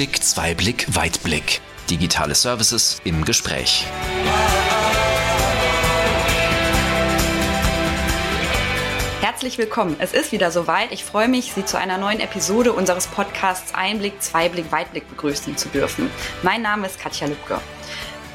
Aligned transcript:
Einblick, 0.00 0.24
Zweiblick, 0.24 0.86
Weitblick. 0.96 1.60
Digitale 1.90 2.34
Services 2.34 3.02
im 3.04 3.22
Gespräch. 3.22 3.84
Herzlich 9.20 9.58
willkommen. 9.58 9.96
Es 9.98 10.14
ist 10.14 10.32
wieder 10.32 10.50
soweit. 10.50 10.90
Ich 10.92 11.04
freue 11.04 11.28
mich, 11.28 11.52
Sie 11.52 11.66
zu 11.66 11.78
einer 11.78 11.98
neuen 11.98 12.20
Episode 12.20 12.72
unseres 12.72 13.08
Podcasts 13.08 13.74
Einblick, 13.74 14.22
Zweiblick, 14.22 14.72
Weitblick 14.72 15.06
begrüßen 15.06 15.58
zu 15.58 15.68
dürfen. 15.68 16.10
Mein 16.42 16.62
Name 16.62 16.86
ist 16.86 16.98
Katja 16.98 17.26
Lübke. 17.26 17.60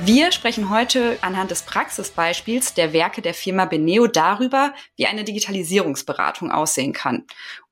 Wir 0.01 0.31
sprechen 0.33 0.69
heute 0.69 1.17
anhand 1.21 1.49
des 1.49 1.63
Praxisbeispiels 1.63 2.75
der 2.75 2.93
Werke 2.93 3.23
der 3.23 3.33
Firma 3.33 3.65
Beneo 3.65 4.05
darüber, 4.05 4.75
wie 4.97 5.07
eine 5.07 5.23
Digitalisierungsberatung 5.23 6.51
aussehen 6.51 6.93
kann 6.93 7.23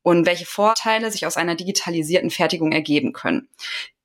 und 0.03 0.25
welche 0.25 0.45
Vorteile 0.45 1.09
sich 1.11 1.25
aus 1.25 1.37
einer 1.37 1.55
digitalisierten 1.55 2.29
Fertigung 2.29 2.71
ergeben 2.71 3.13
können. 3.13 3.47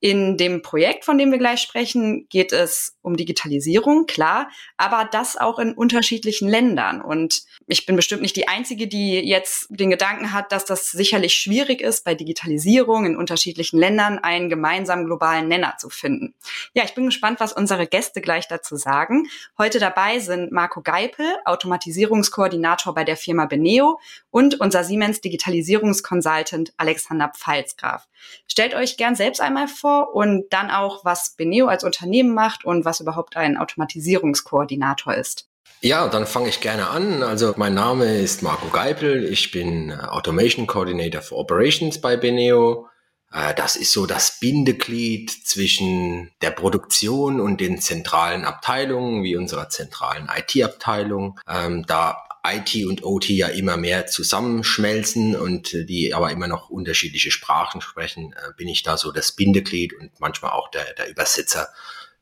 In 0.00 0.36
dem 0.36 0.62
Projekt, 0.62 1.04
von 1.04 1.18
dem 1.18 1.32
wir 1.32 1.38
gleich 1.38 1.60
sprechen, 1.60 2.28
geht 2.28 2.52
es 2.52 2.96
um 3.02 3.16
Digitalisierung, 3.16 4.06
klar, 4.06 4.48
aber 4.76 5.08
das 5.10 5.36
auch 5.36 5.58
in 5.58 5.74
unterschiedlichen 5.74 6.48
Ländern. 6.48 7.00
Und 7.00 7.42
ich 7.66 7.84
bin 7.84 7.96
bestimmt 7.96 8.22
nicht 8.22 8.36
die 8.36 8.46
Einzige, 8.46 8.86
die 8.86 9.18
jetzt 9.18 9.66
den 9.70 9.90
Gedanken 9.90 10.32
hat, 10.32 10.52
dass 10.52 10.64
das 10.64 10.92
sicherlich 10.92 11.34
schwierig 11.34 11.80
ist, 11.80 12.04
bei 12.04 12.14
Digitalisierung 12.14 13.06
in 13.06 13.16
unterschiedlichen 13.16 13.78
Ländern 13.78 14.18
einen 14.18 14.48
gemeinsamen 14.48 15.04
globalen 15.04 15.48
Nenner 15.48 15.74
zu 15.78 15.90
finden. 15.90 16.34
Ja, 16.74 16.84
ich 16.84 16.94
bin 16.94 17.06
gespannt, 17.06 17.40
was 17.40 17.52
unsere 17.52 17.88
Gäste 17.88 18.20
gleich 18.20 18.46
dazu 18.46 18.76
sagen. 18.76 19.26
Heute 19.56 19.80
dabei 19.80 20.20
sind 20.20 20.52
Marco 20.52 20.80
Geipel, 20.80 21.26
Automatisierungskoordinator 21.44 22.94
bei 22.94 23.02
der 23.02 23.16
Firma 23.16 23.46
Beneo 23.46 23.98
und 24.30 24.60
unser 24.60 24.84
Siemens 24.84 25.20
Digitalisierungskonsultant 25.20 26.72
Alexander 26.76 27.32
Pfalzgraf. 27.34 28.06
Stellt 28.46 28.74
euch 28.74 28.96
gern 28.96 29.14
selbst 29.14 29.40
einmal 29.40 29.68
vor, 29.68 29.87
vor 29.88 30.14
und 30.14 30.52
dann 30.52 30.70
auch, 30.70 31.04
was 31.04 31.34
Beneo 31.36 31.66
als 31.66 31.84
Unternehmen 31.84 32.34
macht 32.34 32.64
und 32.64 32.84
was 32.84 33.00
überhaupt 33.00 33.36
ein 33.36 33.56
Automatisierungskoordinator 33.56 35.14
ist. 35.14 35.46
Ja, 35.80 36.08
dann 36.08 36.26
fange 36.26 36.48
ich 36.48 36.60
gerne 36.60 36.88
an. 36.88 37.22
Also 37.22 37.54
mein 37.56 37.74
Name 37.74 38.18
ist 38.18 38.42
Marco 38.42 38.68
Geipel. 38.68 39.24
Ich 39.24 39.52
bin 39.52 39.90
äh, 39.90 39.94
Automation 39.94 40.66
Coordinator 40.66 41.22
for 41.22 41.38
Operations 41.38 42.00
bei 42.00 42.16
Beneo. 42.16 42.88
Äh, 43.32 43.54
das 43.54 43.76
ist 43.76 43.92
so 43.92 44.06
das 44.06 44.40
Bindeglied 44.40 45.30
zwischen 45.30 46.32
der 46.42 46.50
Produktion 46.50 47.40
und 47.40 47.60
den 47.60 47.80
zentralen 47.80 48.44
Abteilungen, 48.44 49.22
wie 49.22 49.36
unserer 49.36 49.68
zentralen 49.68 50.28
IT-Abteilung. 50.36 51.38
Ähm, 51.48 51.84
da 51.86 52.27
IT 52.46 52.86
und 52.86 53.04
OT 53.04 53.28
ja 53.28 53.48
immer 53.48 53.76
mehr 53.76 54.06
zusammenschmelzen 54.06 55.36
und 55.36 55.74
äh, 55.74 55.84
die 55.84 56.14
aber 56.14 56.30
immer 56.30 56.46
noch 56.46 56.70
unterschiedliche 56.70 57.30
Sprachen 57.30 57.80
sprechen, 57.80 58.32
äh, 58.32 58.52
bin 58.56 58.68
ich 58.68 58.82
da 58.82 58.96
so 58.96 59.12
das 59.12 59.32
Bindeglied 59.32 59.94
und 59.94 60.18
manchmal 60.20 60.52
auch 60.52 60.70
der, 60.70 60.94
der 60.94 61.08
Übersetzer 61.08 61.68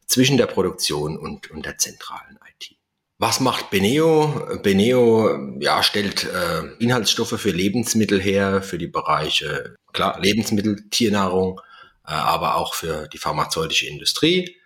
zwischen 0.06 0.37
der 0.37 0.47
Produktion 0.47 1.19
und, 1.19 1.50
und 1.50 1.67
der 1.67 1.78
zentralen 1.78 2.39
IT. 2.48 2.77
Was 3.19 3.41
macht 3.41 3.70
Beneo? 3.70 4.59
Beneo 4.62 5.59
ja, 5.61 5.83
stellt 5.83 6.25
äh, 6.25 6.64
Inhaltsstoffe 6.78 7.41
für 7.41 7.50
Lebensmittel 7.50 8.20
her, 8.20 8.62
für 8.62 8.78
die 8.78 8.89
Bereiche 8.89 9.77
klar, 9.97 10.20
Lebensmittel, 10.20 10.89
Tiernahrung, 10.91 11.61
äh, 12.06 12.12
aber 12.12 12.56
auch 12.56 12.75
für 12.75 13.09
die 13.09 13.19
pharmazeutische 13.19 13.87
Industrie. 13.89 14.56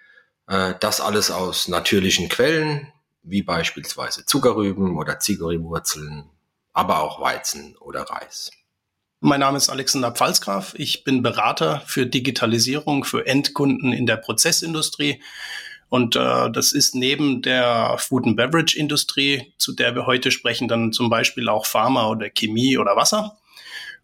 Äh, 0.49 0.75
das 0.81 1.01
alles 1.01 1.31
aus 1.31 1.69
natürlichen 1.69 2.29
Quellen, 2.29 2.93
wie 3.23 3.43
beispielsweise 3.43 4.25
Zuckerrüben 4.27 4.97
oder 4.97 5.19
Zigoriwurzeln, 5.19 6.25
aber 6.73 7.01
auch 7.03 7.21
Weizen 7.21 7.77
oder 7.79 8.03
Reis. 8.03 8.51
Mein 9.21 9.41
Name 9.41 9.59
ist 9.59 9.69
Alexander 9.69 10.13
Pfalzgraf. 10.13 10.75
Ich 10.79 11.05
bin 11.05 11.23
Berater 11.23 11.83
für 11.87 12.07
Digitalisierung 12.07 13.05
für 13.05 13.27
Endkunden 13.27 13.93
in 13.93 14.07
der 14.07 14.17
Prozessindustrie. 14.17 15.23
Und 15.91 16.17
äh, 16.17 16.51
das 16.51 16.73
ist 16.73 16.95
neben 16.95 17.43
der 17.43 17.97
Food 17.99 18.27
and 18.27 18.37
Beverage 18.37 18.79
Industrie, 18.79 19.53
zu 19.59 19.73
der 19.73 19.95
wir 19.95 20.07
heute 20.07 20.31
sprechen, 20.31 20.69
dann 20.69 20.93
zum 20.93 21.11
Beispiel 21.11 21.49
auch 21.49 21.67
Pharma 21.67 22.09
oder 22.09 22.31
Chemie 22.31 22.79
oder 22.79 22.97
Wasser. 22.97 23.40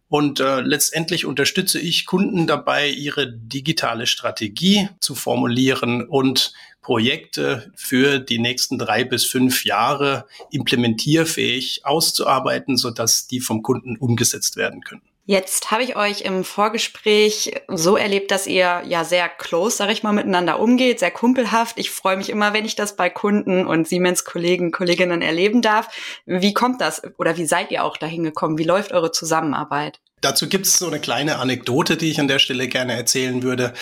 Und 0.09 0.39
äh, 0.39 0.61
letztendlich 0.61 1.25
unterstütze 1.25 1.81
ich 1.81 2.07
Kunden 2.07 2.47
dabei, 2.47 2.89
ihre 2.89 3.33
digitale 3.33 4.07
Strategie 4.07 4.89
zu 5.01 5.15
formulieren 5.15 6.07
und 6.07 6.53
Projekte 6.81 7.73
für 7.75 8.21
die 8.21 8.39
nächsten 8.39 8.79
drei 8.79 9.03
bis 9.03 9.25
fünf 9.25 9.65
Jahre 9.65 10.27
implementierfähig 10.53 11.85
auszuarbeiten, 11.85 12.77
sodass 12.77 13.27
die 13.27 13.41
vom 13.41 13.63
Kunden 13.63 13.97
umgesetzt 13.97 14.57
werden 14.57 14.83
können. 14.83 15.03
Jetzt 15.29 15.73
habe 15.73 15.83
ich 15.83 15.97
euch 15.97 16.21
im 16.21 16.45
Vorgespräch 16.45 17.53
so 17.67 17.97
erlebt, 17.97 18.31
dass 18.31 18.47
ihr 18.47 18.85
ja 18.87 19.03
sehr 19.03 19.29
close, 19.29 19.77
sag 19.77 19.91
ich 19.91 20.05
mal, 20.05 20.13
miteinander 20.13 20.61
umgeht, 20.61 21.01
sehr 21.01 21.11
kumpelhaft. 21.11 21.81
Ich 21.81 21.91
freue 21.91 22.17
mich 22.17 22.31
immer, 22.31 22.53
wenn 22.53 22.65
ich 22.65 22.77
das 22.77 22.95
bei 22.95 23.11
Kunden 23.11 23.67
und 23.67 23.89
Siemens-Kollegen, 23.89 24.71
Kolleginnen 24.71 25.23
erleben 25.23 25.63
darf. 25.63 25.89
Wie 26.27 26.55
kommt 26.55 26.81
das 26.81 27.03
oder 27.19 27.37
wie 27.37 27.47
seid 27.47 27.73
ihr 27.73 27.83
auch 27.83 27.97
dahin 27.97 28.23
gekommen? 28.23 28.57
Wie 28.57 28.63
läuft 28.63 28.93
eure 28.93 29.11
Zusammenarbeit? 29.11 29.99
Dazu 30.21 30.49
gibt 30.49 30.67
es 30.67 30.79
so 30.79 30.87
eine 30.87 31.01
kleine 31.01 31.39
Anekdote, 31.39 31.97
die 31.97 32.11
ich 32.11 32.21
an 32.21 32.29
der 32.29 32.39
Stelle 32.39 32.69
gerne 32.69 32.95
erzählen 32.95 33.43
würde. 33.43 33.75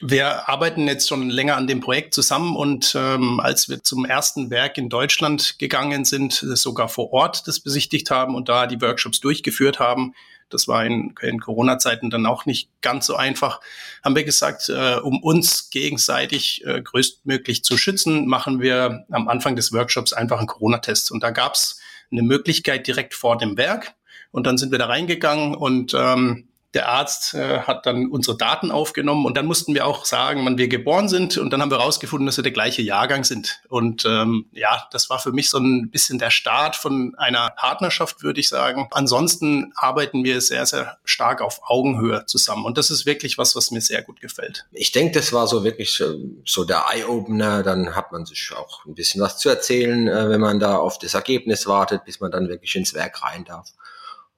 Wir 0.00 0.48
arbeiten 0.48 0.88
jetzt 0.88 1.08
schon 1.08 1.28
länger 1.28 1.56
an 1.56 1.66
dem 1.66 1.80
Projekt 1.80 2.14
zusammen 2.14 2.56
und 2.56 2.94
ähm, 2.98 3.38
als 3.38 3.68
wir 3.68 3.82
zum 3.82 4.06
ersten 4.06 4.50
Werk 4.50 4.78
in 4.78 4.88
Deutschland 4.88 5.58
gegangen 5.58 6.06
sind, 6.06 6.32
sogar 6.32 6.88
vor 6.88 7.12
Ort 7.12 7.46
das 7.46 7.60
besichtigt 7.60 8.10
haben 8.10 8.34
und 8.34 8.48
da 8.48 8.66
die 8.66 8.80
Workshops 8.80 9.20
durchgeführt 9.20 9.78
haben, 9.78 10.14
das 10.48 10.68
war 10.68 10.84
in, 10.84 11.14
in 11.20 11.40
Corona-Zeiten 11.40 12.10
dann 12.10 12.26
auch 12.26 12.46
nicht 12.46 12.70
ganz 12.80 13.06
so 13.06 13.16
einfach. 13.16 13.60
Haben 14.04 14.16
wir 14.16 14.24
gesagt, 14.24 14.68
äh, 14.68 14.96
um 14.96 15.22
uns 15.22 15.70
gegenseitig 15.70 16.64
äh, 16.64 16.80
größtmöglich 16.82 17.64
zu 17.64 17.76
schützen, 17.76 18.26
machen 18.26 18.60
wir 18.60 19.04
am 19.10 19.28
Anfang 19.28 19.56
des 19.56 19.72
Workshops 19.72 20.12
einfach 20.12 20.38
einen 20.38 20.46
Corona-Test. 20.46 21.10
Und 21.10 21.22
da 21.22 21.30
gab 21.30 21.54
es 21.54 21.80
eine 22.12 22.22
Möglichkeit 22.22 22.86
direkt 22.86 23.14
vor 23.14 23.38
dem 23.38 23.56
Werk. 23.56 23.94
Und 24.30 24.46
dann 24.46 24.58
sind 24.58 24.70
wir 24.70 24.78
da 24.78 24.86
reingegangen 24.86 25.54
und 25.54 25.94
ähm, 25.94 26.45
der 26.76 26.88
Arzt 26.90 27.32
äh, 27.32 27.60
hat 27.60 27.86
dann 27.86 28.10
unsere 28.10 28.36
Daten 28.36 28.70
aufgenommen 28.70 29.24
und 29.24 29.34
dann 29.36 29.46
mussten 29.46 29.74
wir 29.74 29.86
auch 29.86 30.04
sagen, 30.04 30.44
wann 30.44 30.58
wir 30.58 30.68
geboren 30.68 31.08
sind 31.08 31.38
und 31.38 31.50
dann 31.50 31.62
haben 31.62 31.70
wir 31.70 31.78
herausgefunden, 31.78 32.26
dass 32.26 32.36
wir 32.36 32.42
der 32.42 32.52
gleiche 32.52 32.82
Jahrgang 32.82 33.24
sind. 33.24 33.60
Und 33.68 34.04
ähm, 34.04 34.46
ja, 34.52 34.86
das 34.92 35.08
war 35.08 35.18
für 35.18 35.32
mich 35.32 35.48
so 35.48 35.58
ein 35.58 35.90
bisschen 35.90 36.18
der 36.18 36.30
Start 36.30 36.76
von 36.76 37.14
einer 37.16 37.48
Partnerschaft, 37.50 38.22
würde 38.22 38.40
ich 38.40 38.48
sagen. 38.48 38.88
Ansonsten 38.90 39.72
arbeiten 39.74 40.22
wir 40.22 40.42
sehr, 40.42 40.66
sehr 40.66 40.98
stark 41.04 41.40
auf 41.40 41.60
Augenhöhe 41.62 42.26
zusammen 42.26 42.66
und 42.66 42.76
das 42.76 42.90
ist 42.90 43.06
wirklich 43.06 43.38
was, 43.38 43.56
was 43.56 43.70
mir 43.70 43.80
sehr 43.80 44.02
gut 44.02 44.20
gefällt. 44.20 44.66
Ich 44.72 44.92
denke, 44.92 45.18
das 45.18 45.32
war 45.32 45.46
so 45.46 45.64
wirklich 45.64 46.02
so 46.44 46.64
der 46.64 46.84
Eye-Opener. 46.92 47.62
Dann 47.62 47.96
hat 47.96 48.12
man 48.12 48.26
sich 48.26 48.52
auch 48.54 48.84
ein 48.84 48.94
bisschen 48.94 49.22
was 49.22 49.38
zu 49.38 49.48
erzählen, 49.48 50.08
äh, 50.08 50.28
wenn 50.28 50.42
man 50.42 50.60
da 50.60 50.76
auf 50.76 50.98
das 50.98 51.14
Ergebnis 51.14 51.66
wartet, 51.66 52.04
bis 52.04 52.20
man 52.20 52.30
dann 52.30 52.48
wirklich 52.48 52.76
ins 52.76 52.92
Werk 52.92 53.22
rein 53.22 53.46
darf. 53.46 53.72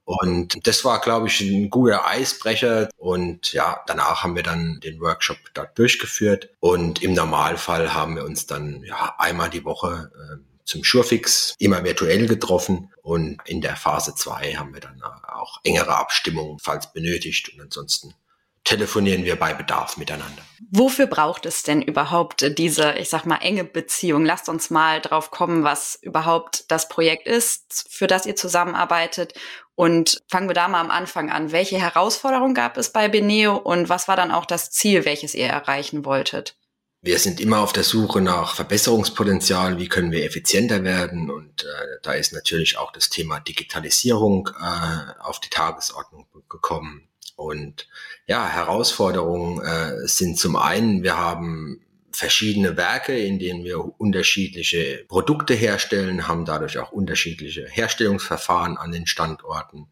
Und 0.09 0.65
das 0.65 0.83
war, 0.85 0.99
glaube 1.01 1.27
ich, 1.27 1.39
ein 1.41 1.69
guter 1.69 2.07
Eisbrecher. 2.07 2.89
Und 2.97 3.53
ja, 3.53 3.79
danach 3.85 4.23
haben 4.23 4.35
wir 4.35 4.41
dann 4.41 4.79
den 4.79 4.99
Workshop 4.99 5.37
dort 5.53 5.77
durchgeführt. 5.77 6.49
Und 6.59 7.03
im 7.03 7.13
Normalfall 7.13 7.93
haben 7.93 8.15
wir 8.15 8.25
uns 8.25 8.47
dann 8.47 8.81
ja 8.81 9.13
einmal 9.19 9.51
die 9.51 9.63
Woche 9.65 10.11
äh, 10.15 10.37
zum 10.65 10.83
Surefix 10.83 11.53
immer 11.59 11.83
virtuell 11.83 12.25
getroffen. 12.25 12.91
Und 13.03 13.37
in 13.45 13.61
der 13.61 13.75
Phase 13.75 14.15
zwei 14.15 14.55
haben 14.55 14.73
wir 14.73 14.81
dann 14.81 14.99
auch 15.27 15.59
engere 15.63 15.95
Abstimmungen, 15.95 16.57
falls 16.57 16.91
benötigt. 16.91 17.53
Und 17.53 17.61
ansonsten 17.61 18.15
telefonieren 18.63 19.25
wir 19.25 19.35
bei 19.35 19.53
Bedarf 19.53 19.97
miteinander. 19.97 20.41
Wofür 20.71 21.07
braucht 21.07 21.45
es 21.45 21.63
denn 21.63 21.81
überhaupt 21.81 22.57
diese, 22.57 22.93
ich 22.93 23.09
sag 23.09 23.25
mal, 23.25 23.37
enge 23.37 23.63
Beziehung? 23.63 24.25
Lasst 24.25 24.49
uns 24.49 24.69
mal 24.69 25.01
drauf 25.01 25.31
kommen, 25.31 25.63
was 25.63 25.97
überhaupt 26.01 26.65
das 26.71 26.87
Projekt 26.87 27.25
ist, 27.27 27.87
für 27.89 28.07
das 28.07 28.25
ihr 28.25 28.35
zusammenarbeitet 28.35 29.33
und 29.79 30.21
fangen 30.27 30.49
wir 30.49 30.53
da 30.53 30.67
mal 30.67 30.81
am 30.81 30.91
Anfang 30.91 31.31
an. 31.31 31.53
Welche 31.53 31.77
Herausforderungen 31.77 32.53
gab 32.53 32.75
es 32.75 32.91
bei 32.91 33.07
Beneo 33.07 33.55
und 33.55 33.87
was 33.87 34.09
war 34.09 34.17
dann 34.17 34.29
auch 34.29 34.45
das 34.45 34.71
Ziel, 34.71 35.05
welches 35.05 35.33
ihr 35.33 35.47
erreichen 35.47 36.03
wolltet? 36.03 36.57
Wir 37.01 37.17
sind 37.17 37.39
immer 37.39 37.59
auf 37.59 37.71
der 37.71 37.85
Suche 37.85 38.19
nach 38.19 38.55
Verbesserungspotenzial, 38.55 39.77
wie 39.79 39.87
können 39.87 40.11
wir 40.11 40.25
effizienter 40.25 40.83
werden 40.83 41.31
und 41.31 41.63
äh, 41.63 41.97
da 42.03 42.11
ist 42.11 42.33
natürlich 42.33 42.77
auch 42.77 42.91
das 42.91 43.09
Thema 43.09 43.39
Digitalisierung 43.39 44.49
äh, 44.49 45.21
auf 45.21 45.39
die 45.39 45.49
Tagesordnung 45.49 46.27
gekommen. 46.49 47.07
Und 47.37 47.87
ja, 48.27 48.45
Herausforderungen 48.49 49.61
äh, 49.61 50.05
sind 50.09 50.37
zum 50.37 50.57
einen, 50.57 51.03
wir 51.03 51.17
haben 51.17 51.85
verschiedene 52.19 52.75
Werke, 52.75 53.17
in 53.17 53.39
denen 53.39 53.63
wir 53.63 53.79
unterschiedliche 53.99 55.05
Produkte 55.07 55.53
herstellen, 55.53 56.27
haben 56.27 56.43
dadurch 56.43 56.77
auch 56.77 56.91
unterschiedliche 56.91 57.65
Herstellungsverfahren 57.69 58.77
an 58.77 58.91
den 58.91 59.07
Standorten. 59.07 59.87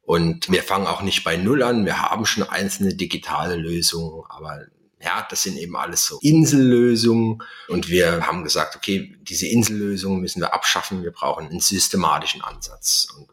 Und 0.00 0.50
wir 0.50 0.62
fangen 0.62 0.86
auch 0.86 1.02
nicht 1.02 1.22
bei 1.22 1.36
Null 1.36 1.62
an. 1.62 1.84
Wir 1.84 2.00
haben 2.00 2.24
schon 2.24 2.48
einzelne 2.48 2.94
digitale 2.94 3.56
Lösungen, 3.56 4.24
aber 4.30 4.64
ja, 5.02 5.26
das 5.28 5.42
sind 5.42 5.58
eben 5.58 5.76
alles 5.76 6.06
so 6.06 6.18
Insellösungen. 6.22 7.42
Und 7.68 7.90
wir 7.90 8.26
haben 8.26 8.42
gesagt, 8.42 8.74
okay, 8.74 9.14
diese 9.20 9.46
Insellösungen 9.46 10.20
müssen 10.20 10.40
wir 10.40 10.54
abschaffen. 10.54 11.02
Wir 11.02 11.12
brauchen 11.12 11.48
einen 11.48 11.60
systematischen 11.60 12.40
Ansatz. 12.40 13.08
Und, 13.16 13.28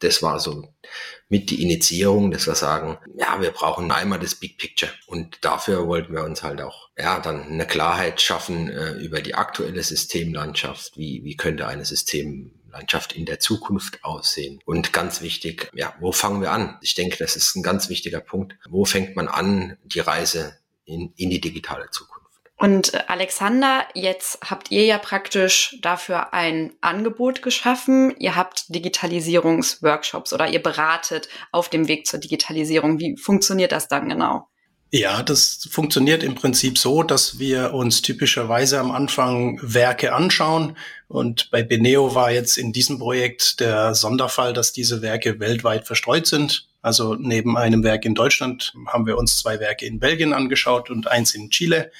das 0.00 0.22
war 0.22 0.38
so 0.40 0.74
mit 1.28 1.50
die 1.50 1.62
Initiierung, 1.62 2.30
dass 2.30 2.46
wir 2.46 2.54
sagen, 2.54 2.98
ja, 3.16 3.40
wir 3.40 3.50
brauchen 3.50 3.90
einmal 3.90 4.18
das 4.18 4.34
Big 4.34 4.58
Picture. 4.58 4.92
Und 5.06 5.44
dafür 5.44 5.86
wollten 5.86 6.14
wir 6.14 6.24
uns 6.24 6.42
halt 6.42 6.60
auch, 6.60 6.88
ja, 6.96 7.20
dann 7.20 7.42
eine 7.42 7.66
Klarheit 7.66 8.20
schaffen 8.20 8.70
äh, 8.70 8.92
über 8.92 9.20
die 9.20 9.34
aktuelle 9.34 9.82
Systemlandschaft. 9.82 10.96
Wie, 10.96 11.24
wie 11.24 11.36
könnte 11.36 11.66
eine 11.66 11.84
Systemlandschaft 11.84 13.12
in 13.12 13.26
der 13.26 13.40
Zukunft 13.40 14.04
aussehen? 14.04 14.60
Und 14.64 14.92
ganz 14.92 15.20
wichtig, 15.20 15.70
ja, 15.74 15.94
wo 16.00 16.12
fangen 16.12 16.40
wir 16.40 16.52
an? 16.52 16.78
Ich 16.80 16.94
denke, 16.94 17.16
das 17.18 17.36
ist 17.36 17.56
ein 17.56 17.62
ganz 17.62 17.88
wichtiger 17.88 18.20
Punkt. 18.20 18.54
Wo 18.68 18.84
fängt 18.84 19.16
man 19.16 19.28
an, 19.28 19.76
die 19.84 20.00
Reise 20.00 20.56
in, 20.84 21.12
in 21.16 21.30
die 21.30 21.40
digitale 21.40 21.90
Zukunft? 21.90 22.17
Und 22.58 22.92
äh, 22.92 23.04
Alexander, 23.06 23.86
jetzt 23.94 24.40
habt 24.44 24.70
ihr 24.70 24.84
ja 24.84 24.98
praktisch 24.98 25.78
dafür 25.80 26.34
ein 26.34 26.72
Angebot 26.80 27.40
geschaffen. 27.40 28.14
Ihr 28.18 28.34
habt 28.34 28.74
Digitalisierungsworkshops 28.74 30.32
oder 30.32 30.48
ihr 30.48 30.62
beratet 30.62 31.28
auf 31.52 31.68
dem 31.68 31.86
Weg 31.86 32.06
zur 32.06 32.18
Digitalisierung. 32.18 32.98
Wie 32.98 33.16
funktioniert 33.16 33.70
das 33.70 33.86
dann 33.86 34.08
genau? 34.08 34.48
Ja, 34.90 35.22
das 35.22 35.68
funktioniert 35.70 36.22
im 36.22 36.34
Prinzip 36.34 36.78
so, 36.78 37.02
dass 37.02 37.38
wir 37.38 37.74
uns 37.74 38.00
typischerweise 38.00 38.80
am 38.80 38.90
Anfang 38.90 39.60
Werke 39.62 40.14
anschauen. 40.14 40.76
Und 41.08 41.50
bei 41.50 41.62
Beneo 41.62 42.14
war 42.14 42.32
jetzt 42.32 42.56
in 42.56 42.72
diesem 42.72 42.98
Projekt 42.98 43.60
der 43.60 43.94
Sonderfall, 43.94 44.54
dass 44.54 44.72
diese 44.72 45.02
Werke 45.02 45.38
weltweit 45.40 45.86
verstreut 45.86 46.26
sind. 46.26 46.66
Also 46.80 47.14
neben 47.14 47.56
einem 47.56 47.84
Werk 47.84 48.04
in 48.06 48.14
Deutschland 48.14 48.72
haben 48.86 49.06
wir 49.06 49.18
uns 49.18 49.38
zwei 49.38 49.60
Werke 49.60 49.84
in 49.84 50.00
Belgien 50.00 50.32
angeschaut 50.32 50.90
und 50.90 51.06
eins 51.06 51.34
in 51.34 51.50
Chile. 51.50 51.92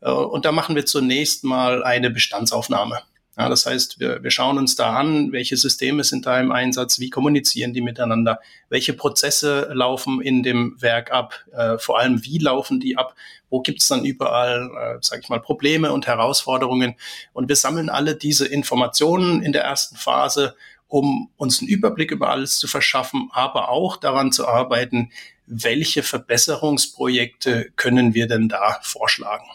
Äh, 0.00 0.10
und 0.10 0.44
da 0.44 0.52
machen 0.52 0.76
wir 0.76 0.86
zunächst 0.86 1.44
mal 1.44 1.82
eine 1.82 2.10
Bestandsaufnahme. 2.10 3.02
Ja, 3.40 3.48
das 3.48 3.64
heißt, 3.64 4.00
wir, 4.00 4.22
wir 4.22 4.30
schauen 4.30 4.58
uns 4.58 4.74
da 4.74 4.96
an, 4.96 5.32
welche 5.32 5.56
Systeme 5.56 6.04
sind 6.04 6.26
da 6.26 6.38
im 6.40 6.52
Einsatz, 6.52 6.98
wie 6.98 7.10
kommunizieren 7.10 7.72
die 7.72 7.80
miteinander, 7.80 8.40
welche 8.68 8.92
Prozesse 8.92 9.70
laufen 9.72 10.20
in 10.20 10.42
dem 10.42 10.76
Werk 10.78 11.12
ab, 11.12 11.46
äh, 11.52 11.78
vor 11.78 11.98
allem 11.98 12.24
wie 12.24 12.38
laufen 12.38 12.80
die 12.80 12.98
ab, 12.98 13.14
wo 13.48 13.60
gibt 13.60 13.80
es 13.80 13.88
dann 13.88 14.04
überall, 14.04 14.68
äh, 14.68 14.98
sage 15.00 15.22
ich 15.22 15.28
mal, 15.28 15.40
Probleme 15.40 15.92
und 15.92 16.06
Herausforderungen. 16.06 16.96
Und 17.32 17.48
wir 17.48 17.56
sammeln 17.56 17.88
alle 17.88 18.16
diese 18.16 18.46
Informationen 18.46 19.42
in 19.42 19.52
der 19.52 19.62
ersten 19.62 19.96
Phase, 19.96 20.56
um 20.88 21.30
uns 21.36 21.60
einen 21.60 21.68
Überblick 21.68 22.10
über 22.10 22.30
alles 22.30 22.58
zu 22.58 22.66
verschaffen, 22.66 23.30
aber 23.32 23.70
auch 23.70 23.96
daran 23.96 24.32
zu 24.32 24.48
arbeiten, 24.48 25.12
welche 25.46 26.02
Verbesserungsprojekte 26.02 27.70
können 27.76 28.12
wir 28.12 28.26
denn 28.26 28.48
da 28.48 28.80
vorschlagen. 28.82 29.46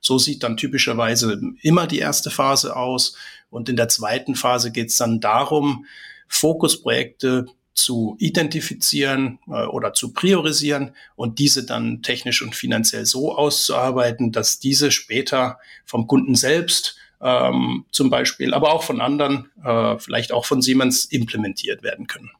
So 0.00 0.18
sieht 0.18 0.42
dann 0.42 0.56
typischerweise 0.56 1.40
immer 1.62 1.86
die 1.86 1.98
erste 1.98 2.30
Phase 2.30 2.76
aus. 2.76 3.16
Und 3.50 3.68
in 3.68 3.76
der 3.76 3.88
zweiten 3.88 4.34
Phase 4.34 4.72
geht 4.72 4.88
es 4.88 4.96
dann 4.96 5.20
darum, 5.20 5.86
Fokusprojekte 6.28 7.46
zu 7.74 8.16
identifizieren 8.18 9.38
äh, 9.48 9.66
oder 9.66 9.92
zu 9.92 10.12
priorisieren 10.12 10.94
und 11.16 11.38
diese 11.38 11.64
dann 11.64 12.02
technisch 12.02 12.42
und 12.42 12.54
finanziell 12.54 13.06
so 13.06 13.34
auszuarbeiten, 13.34 14.32
dass 14.32 14.58
diese 14.58 14.90
später 14.90 15.58
vom 15.84 16.06
Kunden 16.06 16.34
selbst 16.34 16.96
ähm, 17.22 17.84
zum 17.90 18.10
Beispiel, 18.10 18.54
aber 18.54 18.72
auch 18.72 18.82
von 18.82 19.00
anderen, 19.00 19.50
äh, 19.64 19.98
vielleicht 19.98 20.32
auch 20.32 20.46
von 20.46 20.62
Siemens 20.62 21.04
implementiert 21.06 21.82
werden 21.82 22.06
können. 22.06 22.30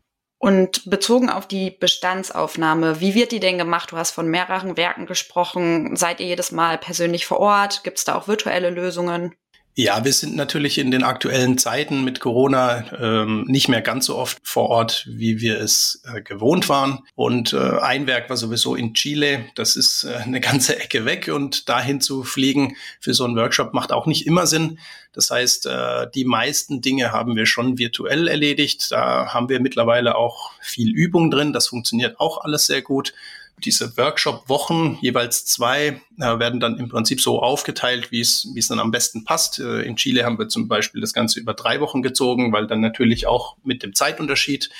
Und 0.42 0.88
bezogen 0.88 1.28
auf 1.28 1.46
die 1.46 1.70
Bestandsaufnahme, 1.70 3.00
wie 3.00 3.14
wird 3.14 3.30
die 3.30 3.40
denn 3.40 3.58
gemacht? 3.58 3.92
Du 3.92 3.98
hast 3.98 4.12
von 4.12 4.26
mehreren 4.26 4.78
Werken 4.78 5.04
gesprochen. 5.04 5.96
Seid 5.96 6.18
ihr 6.18 6.26
jedes 6.26 6.50
Mal 6.50 6.78
persönlich 6.78 7.26
vor 7.26 7.40
Ort? 7.40 7.84
Gibt 7.84 7.98
es 7.98 8.06
da 8.06 8.14
auch 8.14 8.26
virtuelle 8.26 8.70
Lösungen? 8.70 9.34
Ja, 9.76 10.04
wir 10.04 10.12
sind 10.12 10.34
natürlich 10.34 10.78
in 10.78 10.90
den 10.90 11.04
aktuellen 11.04 11.56
Zeiten 11.56 12.02
mit 12.02 12.18
Corona 12.18 12.84
ähm, 12.98 13.44
nicht 13.46 13.68
mehr 13.68 13.82
ganz 13.82 14.06
so 14.06 14.16
oft 14.16 14.38
vor 14.42 14.68
Ort, 14.68 15.06
wie 15.08 15.40
wir 15.40 15.60
es 15.60 16.02
äh, 16.12 16.22
gewohnt 16.22 16.68
waren. 16.68 17.04
Und 17.14 17.52
äh, 17.52 17.78
ein 17.78 18.08
Werk 18.08 18.28
war 18.28 18.36
sowieso 18.36 18.74
in 18.74 18.94
Chile. 18.94 19.44
Das 19.54 19.76
ist 19.76 20.04
äh, 20.04 20.16
eine 20.16 20.40
ganze 20.40 20.78
Ecke 20.78 21.04
weg 21.04 21.30
und 21.32 21.68
dahin 21.68 22.00
zu 22.00 22.24
fliegen 22.24 22.76
für 22.98 23.14
so 23.14 23.24
einen 23.24 23.36
Workshop 23.36 23.72
macht 23.72 23.92
auch 23.92 24.06
nicht 24.06 24.26
immer 24.26 24.48
Sinn. 24.48 24.80
Das 25.12 25.30
heißt, 25.30 25.66
äh, 25.66 26.10
die 26.14 26.24
meisten 26.24 26.80
Dinge 26.80 27.12
haben 27.12 27.36
wir 27.36 27.46
schon 27.46 27.78
virtuell 27.78 28.26
erledigt. 28.26 28.90
Da 28.90 29.32
haben 29.32 29.48
wir 29.48 29.60
mittlerweile 29.60 30.16
auch 30.16 30.50
viel 30.60 30.90
Übung 30.90 31.30
drin. 31.30 31.52
Das 31.52 31.68
funktioniert 31.68 32.18
auch 32.18 32.44
alles 32.44 32.66
sehr 32.66 32.82
gut 32.82 33.14
diese 33.58 33.96
Workshop-Wochen, 33.96 34.98
jeweils 35.00 35.44
zwei, 35.44 36.00
äh, 36.18 36.38
werden 36.38 36.60
dann 36.60 36.78
im 36.78 36.88
Prinzip 36.88 37.20
so 37.20 37.42
aufgeteilt, 37.42 38.10
wie 38.10 38.20
es, 38.20 38.48
wie 38.54 38.58
es 38.58 38.68
dann 38.68 38.80
am 38.80 38.90
besten 38.90 39.24
passt. 39.24 39.58
Äh, 39.58 39.82
in 39.82 39.96
Chile 39.96 40.24
haben 40.24 40.38
wir 40.38 40.48
zum 40.48 40.68
Beispiel 40.68 41.00
das 41.00 41.12
Ganze 41.12 41.40
über 41.40 41.54
drei 41.54 41.80
Wochen 41.80 42.02
gezogen, 42.02 42.52
weil 42.52 42.66
dann 42.66 42.80
natürlich 42.80 43.26
auch 43.26 43.56
mit 43.62 43.82
dem 43.82 43.94
Zeitunterschied 43.94 44.70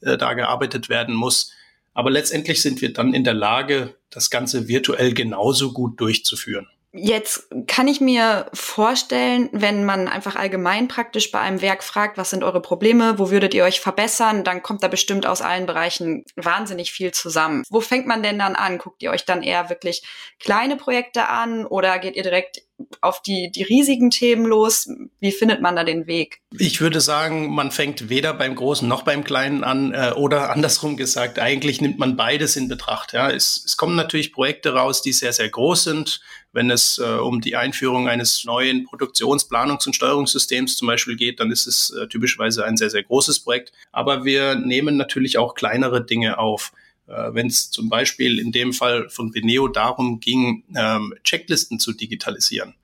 äh, 0.00 0.16
da 0.16 0.34
gearbeitet 0.34 0.88
werden 0.88 1.14
muss. 1.14 1.52
Aber 1.94 2.10
letztendlich 2.10 2.62
sind 2.62 2.80
wir 2.80 2.92
dann 2.92 3.14
in 3.14 3.24
der 3.24 3.34
Lage, 3.34 3.94
das 4.10 4.30
Ganze 4.30 4.68
virtuell 4.68 5.14
genauso 5.14 5.72
gut 5.72 6.00
durchzuführen. 6.00 6.68
Jetzt 6.92 7.48
kann 7.66 7.86
ich 7.86 8.00
mir 8.00 8.46
vorstellen, 8.54 9.50
wenn 9.52 9.84
man 9.84 10.08
einfach 10.08 10.36
allgemein 10.36 10.88
praktisch 10.88 11.30
bei 11.30 11.38
einem 11.38 11.60
Werk 11.60 11.84
fragt, 11.84 12.16
was 12.16 12.30
sind 12.30 12.42
eure 12.42 12.62
Probleme, 12.62 13.18
wo 13.18 13.30
würdet 13.30 13.52
ihr 13.52 13.64
euch 13.64 13.80
verbessern, 13.80 14.42
dann 14.42 14.62
kommt 14.62 14.82
da 14.82 14.88
bestimmt 14.88 15.26
aus 15.26 15.42
allen 15.42 15.66
Bereichen 15.66 16.24
wahnsinnig 16.36 16.90
viel 16.90 17.12
zusammen. 17.12 17.62
Wo 17.68 17.82
fängt 17.82 18.06
man 18.06 18.22
denn 18.22 18.38
dann 18.38 18.56
an? 18.56 18.78
Guckt 18.78 19.02
ihr 19.02 19.10
euch 19.10 19.26
dann 19.26 19.42
eher 19.42 19.68
wirklich 19.68 20.02
kleine 20.40 20.76
Projekte 20.76 21.28
an 21.28 21.66
oder 21.66 21.98
geht 21.98 22.16
ihr 22.16 22.22
direkt 22.22 22.62
auf 23.00 23.20
die, 23.22 23.50
die 23.50 23.64
riesigen 23.64 24.10
Themen 24.10 24.46
los? 24.46 24.88
Wie 25.20 25.32
findet 25.32 25.60
man 25.60 25.76
da 25.76 25.84
den 25.84 26.06
Weg? 26.06 26.40
Ich 26.58 26.80
würde 26.80 27.00
sagen, 27.00 27.52
man 27.52 27.70
fängt 27.70 28.08
weder 28.08 28.32
beim 28.34 28.54
Großen 28.54 28.88
noch 28.88 29.02
beim 29.02 29.24
Kleinen 29.24 29.64
an 29.64 29.92
äh, 29.92 30.12
oder 30.16 30.50
andersrum 30.54 30.96
gesagt, 30.96 31.38
eigentlich 31.38 31.80
nimmt 31.80 31.98
man 31.98 32.16
beides 32.16 32.56
in 32.56 32.68
Betracht. 32.68 33.12
Ja, 33.12 33.30
es, 33.30 33.62
es 33.64 33.76
kommen 33.76 33.96
natürlich 33.96 34.32
Projekte 34.32 34.74
raus, 34.74 35.02
die 35.02 35.12
sehr, 35.12 35.32
sehr 35.32 35.48
groß 35.48 35.84
sind. 35.84 36.20
Wenn 36.52 36.70
es 36.70 36.98
äh, 36.98 37.04
um 37.04 37.40
die 37.40 37.56
Einführung 37.56 38.08
eines 38.08 38.44
neuen 38.44 38.86
Produktionsplanungs- 38.86 39.86
und 39.86 39.94
Steuerungssystems 39.94 40.76
zum 40.76 40.88
Beispiel 40.88 41.16
geht, 41.16 41.40
dann 41.40 41.50
ist 41.50 41.66
es 41.66 41.90
äh, 41.90 42.08
typischerweise 42.08 42.64
ein 42.64 42.76
sehr, 42.76 42.90
sehr 42.90 43.02
großes 43.02 43.40
Projekt. 43.40 43.72
Aber 43.92 44.24
wir 44.24 44.54
nehmen 44.54 44.96
natürlich 44.96 45.38
auch 45.38 45.54
kleinere 45.54 46.04
Dinge 46.04 46.38
auf. 46.38 46.72
Äh, 47.06 47.34
wenn 47.34 47.46
es 47.46 47.70
zum 47.70 47.88
Beispiel 47.88 48.38
in 48.38 48.52
dem 48.52 48.72
Fall 48.72 49.08
von 49.08 49.30
Beneo 49.30 49.68
darum 49.68 50.20
ging, 50.20 50.64
ähm, 50.76 51.14
Checklisten 51.24 51.78
zu 51.78 51.92
digitalisieren, 51.92 52.74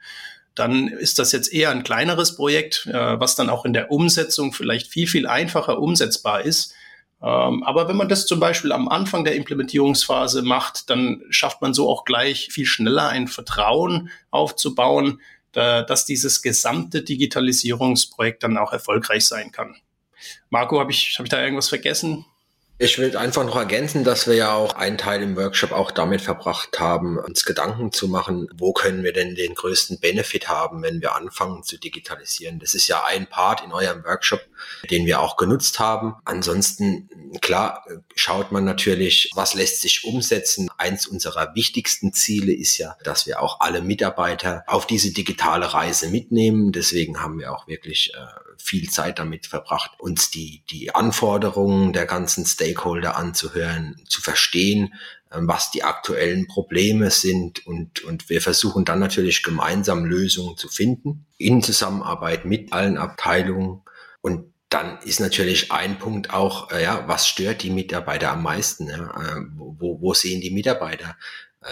dann 0.55 0.89
ist 0.89 1.19
das 1.19 1.33
jetzt 1.33 1.53
eher 1.53 1.71
ein 1.71 1.83
kleineres 1.83 2.37
Projekt, 2.37 2.87
äh, 2.87 3.21
was 3.21 3.35
dann 3.35 3.51
auch 3.51 3.65
in 3.65 3.73
der 3.73 3.91
Umsetzung 3.91 4.53
vielleicht 4.53 4.89
viel, 4.89 5.07
viel 5.07 5.27
einfacher 5.27 5.79
umsetzbar 5.81 6.43
ist. 6.43 6.75
Ähm, 7.25 7.63
aber 7.63 7.89
wenn 7.89 7.97
man 7.97 8.09
das 8.09 8.27
zum 8.27 8.39
Beispiel 8.39 8.71
am 8.71 8.89
Anfang 8.89 9.25
der 9.25 9.35
Implementierungsphase 9.35 10.43
macht, 10.43 10.91
dann 10.91 11.23
schafft 11.31 11.63
man 11.63 11.73
so 11.73 11.89
auch 11.89 12.05
gleich 12.05 12.49
viel 12.51 12.67
schneller 12.67 13.09
ein 13.09 13.29
Vertrauen 13.29 14.11
aufzubauen, 14.31 15.21
dass 15.53 16.05
dieses 16.05 16.43
gesamte 16.43 17.03
Digitalisierungsprojekt 17.03 18.43
dann 18.43 18.59
auch 18.59 18.73
erfolgreich 18.73 19.25
sein 19.25 19.53
kann. 19.53 19.77
Marco, 20.51 20.81
habe 20.81 20.91
ich, 20.91 21.15
hab 21.17 21.27
ich 21.27 21.31
da 21.31 21.41
irgendwas 21.41 21.69
vergessen? 21.69 22.27
Ich 22.77 22.99
will 22.99 23.17
einfach 23.17 23.45
noch 23.45 23.55
ergänzen, 23.55 24.03
dass 24.03 24.27
wir 24.27 24.35
ja 24.35 24.53
auch 24.53 24.75
einen 24.75 24.99
Teil 24.99 25.23
im 25.23 25.37
Workshop 25.37 25.71
auch 25.71 25.93
damit 25.93 26.21
verbracht 26.21 26.81
haben, 26.81 27.19
uns 27.19 27.45
Gedanken 27.45 27.93
zu 27.93 28.09
machen, 28.09 28.49
wo 28.53 28.73
können 28.73 29.05
wir 29.05 29.13
denn 29.13 29.37
den 29.37 29.55
größten 29.55 30.01
Benefit 30.01 30.49
haben, 30.49 30.83
wenn 30.83 31.01
wir 31.01 31.15
anfangen 31.15 31.63
zu 31.63 31.79
digitalisieren. 31.79 32.59
Das 32.59 32.75
ist 32.75 32.89
ja 32.89 33.05
ein 33.05 33.29
Part 33.29 33.63
in 33.65 33.71
eurem 33.71 34.05
Workshop, 34.05 34.41
den 34.91 35.07
wir 35.07 35.21
auch 35.21 35.37
genutzt 35.37 35.79
haben. 35.79 36.17
Ansonsten, 36.25 37.09
klar, 37.41 37.87
schaut 38.17 38.51
man 38.51 38.65
natürlich, 38.65 39.31
was 39.37 39.55
lässt 39.55 39.81
sich 39.81 40.03
umsetzen. 40.03 40.69
Eins 40.77 41.07
unserer 41.07 41.55
wichtigsten 41.55 42.13
Ziele 42.13 42.53
ist 42.53 42.77
ja, 42.79 42.97
dass 43.05 43.25
wir 43.29 43.41
auch 43.41 43.61
alle 43.61 43.83
Mitarbeiter 43.83 44.65
auf 44.67 44.85
diese 44.85 45.13
digitale 45.13 45.73
Reise 45.73 46.09
mitnehmen. 46.09 46.73
Deswegen 46.73 47.21
haben 47.21 47.39
wir 47.39 47.53
auch 47.53 47.69
wirklich 47.69 48.13
äh, 48.15 48.45
viel 48.65 48.89
Zeit 48.89 49.19
damit 49.19 49.47
verbracht, 49.47 49.91
uns 49.99 50.31
die, 50.31 50.63
die 50.71 50.95
Anforderungen 50.95 51.93
der 51.93 52.07
ganzen 52.07 52.47
anzuhören, 53.17 53.97
zu 54.09 54.21
verstehen, 54.21 54.95
ähm, 55.33 55.49
was 55.49 55.71
die 55.71 55.83
aktuellen 55.83 56.47
Probleme 56.47 57.11
sind 57.11 57.67
und, 57.67 58.03
und 58.05 58.31
wir 58.31 58.41
versuchen 58.41 58.85
dann 58.85 59.01
natürlich 59.01 59.43
gemeinsam 59.43 60.05
Lösungen 60.05 60.57
zu 60.57 60.69
finden 60.69 61.27
in 61.39 61.63
Zusammenarbeit 61.63 62.45
mit 62.45 62.73
allen 62.73 62.97
Abteilungen 62.97 63.83
und 64.21 64.53
dann 64.71 64.99
ist 65.05 65.21
natürlich 65.21 65.71
ein 65.71 65.99
Punkt 65.99 66.33
auch, 66.33 66.73
äh, 66.73 66.83
ja, 66.83 67.07
was 67.07 67.29
stört 67.29 67.63
die 67.63 67.71
Mitarbeiter 67.71 68.33
am 68.33 68.43
meisten? 68.43 68.89
Ja? 68.89 68.97
Äh, 68.97 69.43
wo, 69.55 70.01
wo 70.01 70.15
sehen 70.15 70.41
die 70.41 70.51
Mitarbeiter 70.51 71.17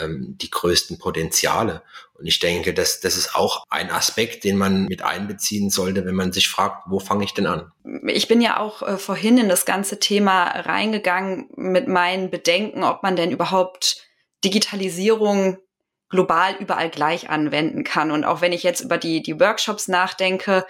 ähm, 0.00 0.36
die 0.40 0.50
größten 0.50 0.98
Potenziale. 0.98 1.82
Und 2.14 2.26
ich 2.26 2.38
denke, 2.38 2.74
dass 2.74 3.00
das 3.00 3.16
ist 3.16 3.34
auch 3.34 3.64
ein 3.68 3.90
Aspekt, 3.90 4.44
den 4.44 4.56
man 4.56 4.84
mit 4.84 5.02
einbeziehen 5.02 5.70
sollte, 5.70 6.04
wenn 6.04 6.14
man 6.14 6.32
sich 6.32 6.48
fragt, 6.48 6.84
wo 6.86 7.00
fange 7.00 7.24
ich 7.24 7.34
denn 7.34 7.46
an? 7.46 7.72
Ich 8.06 8.28
bin 8.28 8.40
ja 8.40 8.58
auch 8.58 8.82
äh, 8.82 8.98
vorhin 8.98 9.38
in 9.38 9.48
das 9.48 9.64
ganze 9.64 9.98
Thema 9.98 10.44
reingegangen 10.44 11.48
mit 11.56 11.88
meinen 11.88 12.30
Bedenken, 12.30 12.84
ob 12.84 13.02
man 13.02 13.16
denn 13.16 13.32
überhaupt 13.32 14.06
Digitalisierung 14.44 15.58
global 16.08 16.54
überall 16.60 16.90
gleich 16.90 17.30
anwenden 17.30 17.84
kann. 17.84 18.10
Und 18.10 18.24
auch 18.24 18.40
wenn 18.40 18.52
ich 18.52 18.62
jetzt 18.62 18.82
über 18.82 18.98
die, 18.98 19.22
die 19.22 19.40
Workshops 19.40 19.88
nachdenke, 19.88 20.66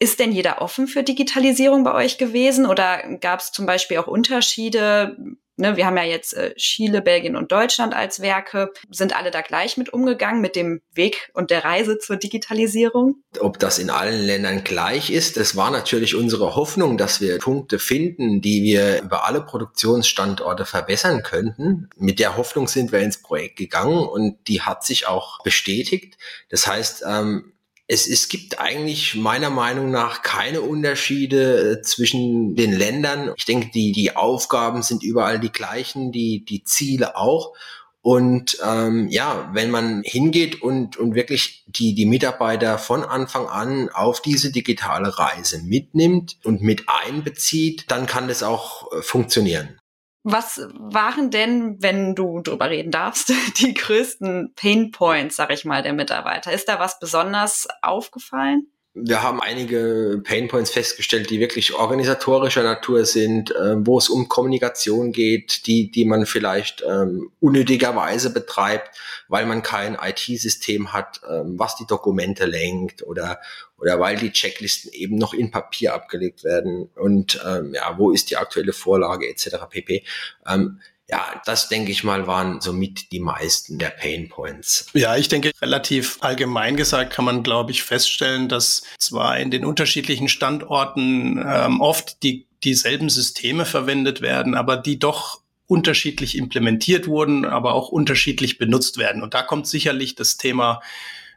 Ist 0.00 0.20
denn 0.20 0.32
jeder 0.32 0.62
offen 0.62 0.86
für 0.86 1.02
Digitalisierung 1.02 1.82
bei 1.82 1.92
euch 1.92 2.18
gewesen 2.18 2.66
oder 2.66 3.02
gab 3.20 3.40
es 3.40 3.50
zum 3.50 3.66
Beispiel 3.66 3.98
auch 3.98 4.06
Unterschiede? 4.06 5.16
Ne, 5.60 5.76
wir 5.76 5.86
haben 5.86 5.96
ja 5.96 6.04
jetzt 6.04 6.34
äh, 6.34 6.54
Chile, 6.54 7.02
Belgien 7.02 7.34
und 7.34 7.50
Deutschland 7.50 7.92
als 7.92 8.20
Werke. 8.20 8.70
Sind 8.90 9.16
alle 9.16 9.32
da 9.32 9.40
gleich 9.40 9.76
mit 9.76 9.92
umgegangen 9.92 10.40
mit 10.40 10.54
dem 10.54 10.80
Weg 10.94 11.32
und 11.34 11.50
der 11.50 11.64
Reise 11.64 11.98
zur 11.98 12.14
Digitalisierung? 12.14 13.24
Ob 13.40 13.58
das 13.58 13.80
in 13.80 13.90
allen 13.90 14.24
Ländern 14.24 14.62
gleich 14.62 15.10
ist, 15.10 15.36
das 15.36 15.56
war 15.56 15.72
natürlich 15.72 16.14
unsere 16.14 16.54
Hoffnung, 16.54 16.96
dass 16.96 17.20
wir 17.20 17.38
Punkte 17.38 17.80
finden, 17.80 18.40
die 18.40 18.62
wir 18.62 19.02
über 19.02 19.26
alle 19.26 19.40
Produktionsstandorte 19.40 20.64
verbessern 20.64 21.24
könnten. 21.24 21.90
Mit 21.96 22.20
der 22.20 22.36
Hoffnung 22.36 22.68
sind 22.68 22.92
wir 22.92 23.00
ins 23.00 23.20
Projekt 23.20 23.56
gegangen 23.56 24.06
und 24.06 24.38
die 24.46 24.62
hat 24.62 24.84
sich 24.84 25.08
auch 25.08 25.42
bestätigt. 25.42 26.18
Das 26.50 26.68
heißt, 26.68 27.02
ähm, 27.04 27.52
es, 27.90 28.06
es 28.06 28.28
gibt 28.28 28.60
eigentlich 28.60 29.14
meiner 29.16 29.48
Meinung 29.48 29.90
nach 29.90 30.22
keine 30.22 30.60
Unterschiede 30.60 31.72
äh, 31.72 31.82
zwischen 31.82 32.54
den 32.54 32.72
Ländern. 32.72 33.32
Ich 33.36 33.46
denke, 33.46 33.70
die, 33.72 33.92
die 33.92 34.14
Aufgaben 34.14 34.82
sind 34.82 35.02
überall 35.02 35.40
die 35.40 35.50
gleichen, 35.50 36.12
die, 36.12 36.44
die 36.44 36.62
Ziele 36.62 37.16
auch. 37.16 37.54
Und 38.02 38.58
ähm, 38.64 39.08
ja, 39.08 39.50
wenn 39.54 39.70
man 39.70 40.02
hingeht 40.04 40.62
und, 40.62 40.98
und 40.98 41.14
wirklich 41.14 41.64
die, 41.66 41.94
die 41.94 42.06
Mitarbeiter 42.06 42.78
von 42.78 43.04
Anfang 43.04 43.46
an 43.46 43.88
auf 43.88 44.20
diese 44.20 44.52
digitale 44.52 45.18
Reise 45.18 45.62
mitnimmt 45.62 46.36
und 46.44 46.60
mit 46.60 46.84
einbezieht, 46.88 47.86
dann 47.88 48.06
kann 48.06 48.28
das 48.28 48.42
auch 48.42 48.92
äh, 48.92 49.02
funktionieren. 49.02 49.80
Was 50.24 50.60
waren 50.74 51.30
denn, 51.30 51.80
wenn 51.80 52.14
du 52.14 52.40
drüber 52.40 52.70
reden 52.70 52.90
darfst, 52.90 53.32
die 53.58 53.74
größten 53.74 54.54
Pain 54.54 54.90
Points, 54.90 55.36
sag 55.36 55.52
ich 55.52 55.64
mal, 55.64 55.82
der 55.82 55.92
Mitarbeiter? 55.92 56.52
Ist 56.52 56.68
da 56.68 56.78
was 56.78 56.98
besonders 56.98 57.66
aufgefallen? 57.82 58.66
Wir 58.94 59.22
haben 59.22 59.40
einige 59.40 60.20
Painpoints 60.24 60.70
festgestellt, 60.70 61.30
die 61.30 61.40
wirklich 61.40 61.74
organisatorischer 61.74 62.62
Natur 62.62 63.04
sind, 63.04 63.54
äh, 63.54 63.74
wo 63.78 63.98
es 63.98 64.08
um 64.08 64.28
Kommunikation 64.28 65.12
geht, 65.12 65.66
die, 65.66 65.90
die 65.90 66.04
man 66.04 66.26
vielleicht 66.26 66.82
ähm, 66.88 67.30
unnötigerweise 67.40 68.32
betreibt, 68.32 68.98
weil 69.28 69.46
man 69.46 69.62
kein 69.62 69.96
IT-System 70.00 70.92
hat, 70.92 71.20
ähm, 71.28 71.58
was 71.58 71.76
die 71.76 71.86
Dokumente 71.86 72.46
lenkt 72.46 73.02
oder, 73.02 73.40
oder 73.78 74.00
weil 74.00 74.16
die 74.16 74.32
Checklisten 74.32 74.92
eben 74.92 75.16
noch 75.16 75.34
in 75.34 75.50
Papier 75.50 75.94
abgelegt 75.94 76.42
werden 76.42 76.88
und 76.96 77.40
ähm, 77.46 77.74
ja, 77.74 77.98
wo 77.98 78.10
ist 78.10 78.30
die 78.30 78.36
aktuelle 78.36 78.72
Vorlage 78.72 79.28
etc. 79.28 79.56
pp. 79.68 80.04
Ähm, 80.46 80.80
ja, 81.10 81.40
das 81.46 81.68
denke 81.68 81.90
ich 81.90 82.04
mal 82.04 82.26
waren 82.26 82.60
somit 82.60 83.12
die 83.12 83.20
meisten 83.20 83.78
der 83.78 83.88
Pain 83.88 84.28
Points. 84.28 84.86
Ja, 84.92 85.16
ich 85.16 85.28
denke, 85.28 85.52
relativ 85.62 86.18
allgemein 86.20 86.76
gesagt 86.76 87.14
kann 87.14 87.24
man, 87.24 87.42
glaube 87.42 87.70
ich, 87.70 87.82
feststellen, 87.82 88.48
dass 88.48 88.82
zwar 88.98 89.38
in 89.38 89.50
den 89.50 89.64
unterschiedlichen 89.64 90.28
Standorten 90.28 91.42
ähm, 91.46 91.80
oft 91.80 92.22
die, 92.22 92.46
dieselben 92.62 93.08
Systeme 93.08 93.64
verwendet 93.64 94.20
werden, 94.20 94.54
aber 94.54 94.76
die 94.76 94.98
doch 94.98 95.40
unterschiedlich 95.66 96.36
implementiert 96.36 97.06
wurden, 97.06 97.46
aber 97.46 97.74
auch 97.74 97.88
unterschiedlich 97.88 98.58
benutzt 98.58 98.98
werden. 98.98 99.22
Und 99.22 99.32
da 99.32 99.42
kommt 99.42 99.66
sicherlich 99.66 100.14
das 100.14 100.36
Thema 100.36 100.80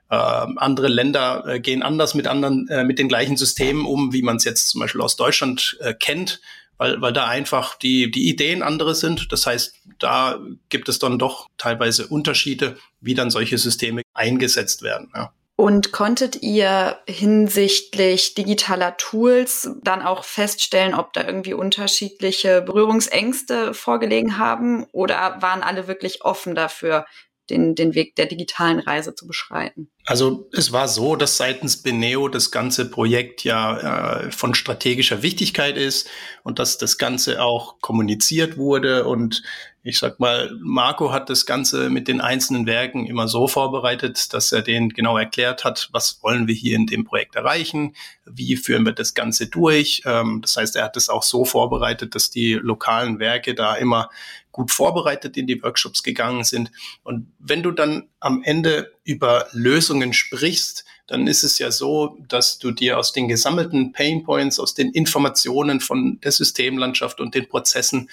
äh, 0.09 0.15
andere 0.15 0.89
Länder 0.89 1.45
äh, 1.47 1.59
gehen 1.61 1.81
anders 1.81 2.13
mit 2.13 2.27
anderen, 2.27 2.67
äh, 2.67 2.83
mit 2.83 2.99
den 2.99 3.07
gleichen 3.07 3.37
Systemen 3.37 3.85
um, 3.85 4.11
wie 4.11 4.21
man 4.21 4.35
es 4.35 4.43
jetzt 4.43 4.67
zum 4.67 4.81
Beispiel 4.81 5.01
aus 5.01 5.15
Deutschland 5.15 5.77
äh, 5.79 5.93
kennt 5.93 6.41
weil, 6.81 6.99
weil 6.99 7.13
da 7.13 7.27
einfach 7.27 7.75
die, 7.75 8.09
die 8.09 8.27
Ideen 8.27 8.63
andere 8.63 8.95
sind. 8.95 9.31
Das 9.31 9.45
heißt, 9.45 9.75
da 9.99 10.39
gibt 10.69 10.89
es 10.89 10.97
dann 10.97 11.19
doch 11.19 11.47
teilweise 11.59 12.07
Unterschiede, 12.07 12.75
wie 12.99 13.13
dann 13.13 13.29
solche 13.29 13.59
Systeme 13.59 14.01
eingesetzt 14.15 14.81
werden. 14.81 15.11
Ja. 15.15 15.31
Und 15.57 15.91
konntet 15.91 16.41
ihr 16.41 16.97
hinsichtlich 17.07 18.33
digitaler 18.33 18.97
Tools 18.97 19.69
dann 19.83 20.01
auch 20.01 20.23
feststellen, 20.23 20.95
ob 20.95 21.13
da 21.13 21.23
irgendwie 21.23 21.53
unterschiedliche 21.53 22.63
Berührungsängste 22.63 23.75
vorgelegen 23.75 24.39
haben? 24.39 24.87
Oder 24.91 25.37
waren 25.39 25.61
alle 25.61 25.87
wirklich 25.87 26.25
offen 26.25 26.55
dafür, 26.55 27.05
den, 27.51 27.75
den 27.75 27.93
Weg 27.93 28.15
der 28.15 28.25
digitalen 28.25 28.79
Reise 28.79 29.13
zu 29.13 29.27
beschreiten? 29.27 29.89
Also 30.05 30.49
es 30.51 30.71
war 30.71 30.87
so, 30.87 31.15
dass 31.15 31.37
seitens 31.37 31.83
Beneo 31.83 32.27
das 32.27 32.49
ganze 32.49 32.89
Projekt 32.89 33.43
ja 33.43 34.23
äh, 34.23 34.31
von 34.31 34.55
strategischer 34.55 35.21
Wichtigkeit 35.21 35.77
ist 35.77 36.09
und 36.43 36.57
dass 36.57 36.77
das 36.77 36.97
Ganze 36.97 37.41
auch 37.41 37.79
kommuniziert 37.81 38.57
wurde 38.57 39.05
und 39.05 39.43
ich 39.83 39.97
sag 39.97 40.19
mal, 40.19 40.51
Marco 40.61 41.11
hat 41.11 41.29
das 41.29 41.47
Ganze 41.47 41.89
mit 41.89 42.07
den 42.07 42.21
einzelnen 42.21 42.67
Werken 42.67 43.07
immer 43.07 43.27
so 43.27 43.47
vorbereitet, 43.47 44.31
dass 44.31 44.51
er 44.51 44.61
denen 44.61 44.89
genau 44.89 45.17
erklärt 45.17 45.63
hat, 45.63 45.89
was 45.91 46.21
wollen 46.21 46.47
wir 46.47 46.53
hier 46.53 46.75
in 46.75 46.85
dem 46.85 47.03
Projekt 47.03 47.35
erreichen, 47.35 47.95
wie 48.25 48.57
führen 48.57 48.85
wir 48.85 48.93
das 48.93 49.15
Ganze 49.15 49.47
durch. 49.47 50.03
Ähm, 50.05 50.39
das 50.41 50.55
heißt, 50.55 50.75
er 50.75 50.83
hat 50.83 50.97
es 50.97 51.09
auch 51.09 51.23
so 51.23 51.45
vorbereitet, 51.45 52.13
dass 52.13 52.29
die 52.29 52.53
lokalen 52.53 53.17
Werke 53.17 53.55
da 53.55 53.73
immer 53.75 54.09
gut 54.51 54.69
vorbereitet 54.69 55.35
in 55.37 55.47
die 55.47 55.61
Workshops 55.63 56.03
gegangen 56.03 56.43
sind. 56.43 56.71
Und 57.03 57.31
wenn 57.39 57.63
du 57.63 57.71
dann 57.71 58.09
am 58.19 58.43
Ende 58.43 58.91
über 59.03 59.47
Lösungen 59.51 60.13
sprichst, 60.13 60.85
dann 61.07 61.27
ist 61.27 61.43
es 61.43 61.57
ja 61.57 61.71
so, 61.71 62.17
dass 62.27 62.59
du 62.59 62.71
dir 62.71 62.97
aus 62.97 63.13
den 63.13 63.27
gesammelten 63.27 63.91
Pain 63.91 64.23
Points, 64.23 64.59
aus 64.59 64.73
den 64.73 64.91
Informationen 64.91 65.79
von 65.79 66.19
der 66.21 66.31
Systemlandschaft 66.31 67.19
und 67.19 67.33
den 67.33 67.49
Prozessen, 67.49 68.09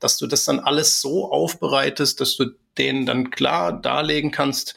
dass 0.00 0.16
du 0.18 0.26
das 0.26 0.44
dann 0.44 0.60
alles 0.60 1.00
so 1.00 1.30
aufbereitest, 1.30 2.20
dass 2.20 2.36
du 2.36 2.46
denen 2.78 3.06
dann 3.06 3.30
klar 3.30 3.72
darlegen 3.80 4.30
kannst, 4.30 4.74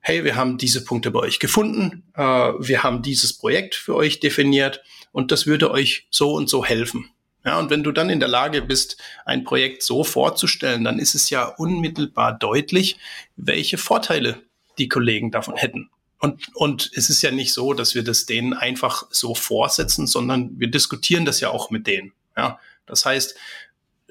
hey, 0.00 0.22
wir 0.22 0.36
haben 0.36 0.58
diese 0.58 0.84
Punkte 0.84 1.10
bei 1.10 1.20
euch 1.20 1.38
gefunden, 1.38 2.04
äh, 2.14 2.22
wir 2.22 2.82
haben 2.82 3.02
dieses 3.02 3.32
Projekt 3.32 3.74
für 3.74 3.94
euch 3.94 4.20
definiert 4.20 4.82
und 5.12 5.32
das 5.32 5.46
würde 5.46 5.70
euch 5.70 6.06
so 6.10 6.34
und 6.34 6.50
so 6.50 6.64
helfen. 6.64 7.10
Ja, 7.44 7.58
und 7.58 7.70
wenn 7.70 7.82
du 7.82 7.92
dann 7.92 8.10
in 8.10 8.20
der 8.20 8.28
Lage 8.28 8.62
bist, 8.62 8.96
ein 9.26 9.44
Projekt 9.44 9.82
so 9.82 10.02
vorzustellen, 10.02 10.84
dann 10.84 10.98
ist 10.98 11.14
es 11.14 11.28
ja 11.28 11.44
unmittelbar 11.44 12.38
deutlich, 12.38 12.96
welche 13.36 13.76
Vorteile 13.76 14.42
die 14.78 14.88
Kollegen 14.88 15.30
davon 15.30 15.56
hätten. 15.56 15.90
Und, 16.20 16.48
und 16.54 16.90
es 16.94 17.10
ist 17.10 17.20
ja 17.20 17.30
nicht 17.30 17.52
so, 17.52 17.74
dass 17.74 17.94
wir 17.94 18.02
das 18.02 18.24
denen 18.24 18.54
einfach 18.54 19.06
so 19.10 19.34
vorsetzen, 19.34 20.06
sondern 20.06 20.58
wir 20.58 20.68
diskutieren 20.68 21.26
das 21.26 21.40
ja 21.40 21.50
auch 21.50 21.70
mit 21.70 21.86
denen. 21.86 22.12
Ja, 22.34 22.58
das 22.86 23.04
heißt, 23.04 23.36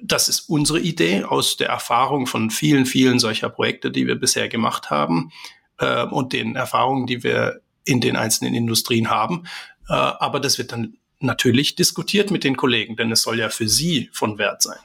das 0.06 0.28
ist 0.28 0.42
unsere 0.42 0.80
Idee 0.80 1.24
aus 1.24 1.56
der 1.56 1.70
Erfahrung 1.70 2.28
von 2.28 2.52
vielen, 2.52 2.86
vielen 2.86 3.20
solcher 3.20 3.50
Projekte, 3.50 3.90
die 3.90 4.06
wir 4.06 4.16
bisher 4.16 4.50
gemacht 4.50 4.90
haben 4.90 5.32
äh, 5.80 6.04
und 6.04 6.34
den 6.34 6.56
Erfahrungen, 6.56 7.08
die 7.08 7.24
wir 7.24 7.62
in 7.86 8.02
den 8.02 8.18
einzelnen 8.18 8.54
Industrien 8.54 9.10
haben. 9.10 9.46
Äh, 9.88 9.94
aber 9.94 10.40
das 10.40 10.58
wird 10.58 10.74
dann 10.74 10.98
natürlich 11.20 11.76
diskutiert 11.76 12.32
mit 12.32 12.44
den 12.44 12.58
Kollegen, 12.58 12.98
denn 12.98 13.12
es 13.12 13.22
soll 13.22 13.40
ja 13.40 13.50
für 13.50 13.70
sie 13.70 14.10
von 14.12 14.38
Wert 14.38 14.62
sein. 14.62 14.80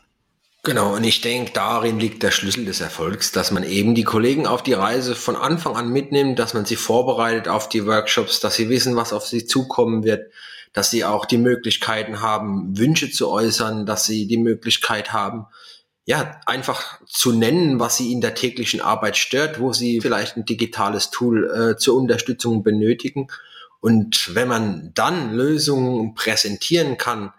Genau, 0.65 0.97
und 0.97 1.05
ich 1.05 1.21
denke, 1.21 1.53
darin 1.53 2.01
liegt 2.01 2.23
der 2.23 2.33
Schlüssel 2.33 2.65
des 2.65 2.81
Erfolgs, 2.81 3.33
dass 3.33 3.51
man 3.53 3.63
eben 3.63 3.95
die 3.95 4.05
Kollegen 4.05 4.47
auf 4.47 4.63
die 4.63 4.73
Reise 4.73 5.15
von 5.15 5.37
Anfang 5.37 5.77
an 5.77 5.89
mitnimmt, 5.89 6.39
dass 6.39 6.53
man 6.53 6.65
sie 6.65 6.77
vorbereitet 6.77 7.49
auf 7.49 7.69
die 7.69 7.87
Workshops, 7.87 8.41
dass 8.41 8.57
sie 8.57 8.69
wissen, 8.69 8.97
was 8.97 9.13
auf 9.13 9.27
sie 9.27 9.47
zukommen 9.47 10.03
wird, 10.03 10.33
dass 10.73 10.91
sie 10.91 11.05
auch 11.05 11.27
die 11.27 11.39
Möglichkeiten 11.39 12.21
haben, 12.21 12.77
Wünsche 12.77 13.11
zu 13.11 13.31
äußern, 13.31 13.87
dass 13.87 14.05
sie 14.05 14.27
die 14.27 14.37
Möglichkeit 14.37 15.13
haben, 15.13 15.47
ja, 16.05 16.41
einfach 16.47 17.01
zu 17.07 17.33
nennen, 17.33 17.81
was 17.81 17.99
sie 17.99 18.13
in 18.13 18.21
der 18.21 18.35
täglichen 18.35 18.81
Arbeit 18.81 19.17
stört, 19.17 19.61
wo 19.61 19.73
sie 19.73 20.01
vielleicht 20.01 20.37
ein 20.37 20.47
digitales 20.47 21.11
Tool 21.11 21.51
äh, 21.51 21.77
zur 21.77 21.97
Unterstützung 21.97 22.63
benötigen. 22.63 23.29
Und 23.81 24.35
wenn 24.35 24.49
man 24.49 24.91
dann 24.95 25.35
Lösungen 25.35 26.15
präsentieren 26.15 26.97
kann, 26.97 27.33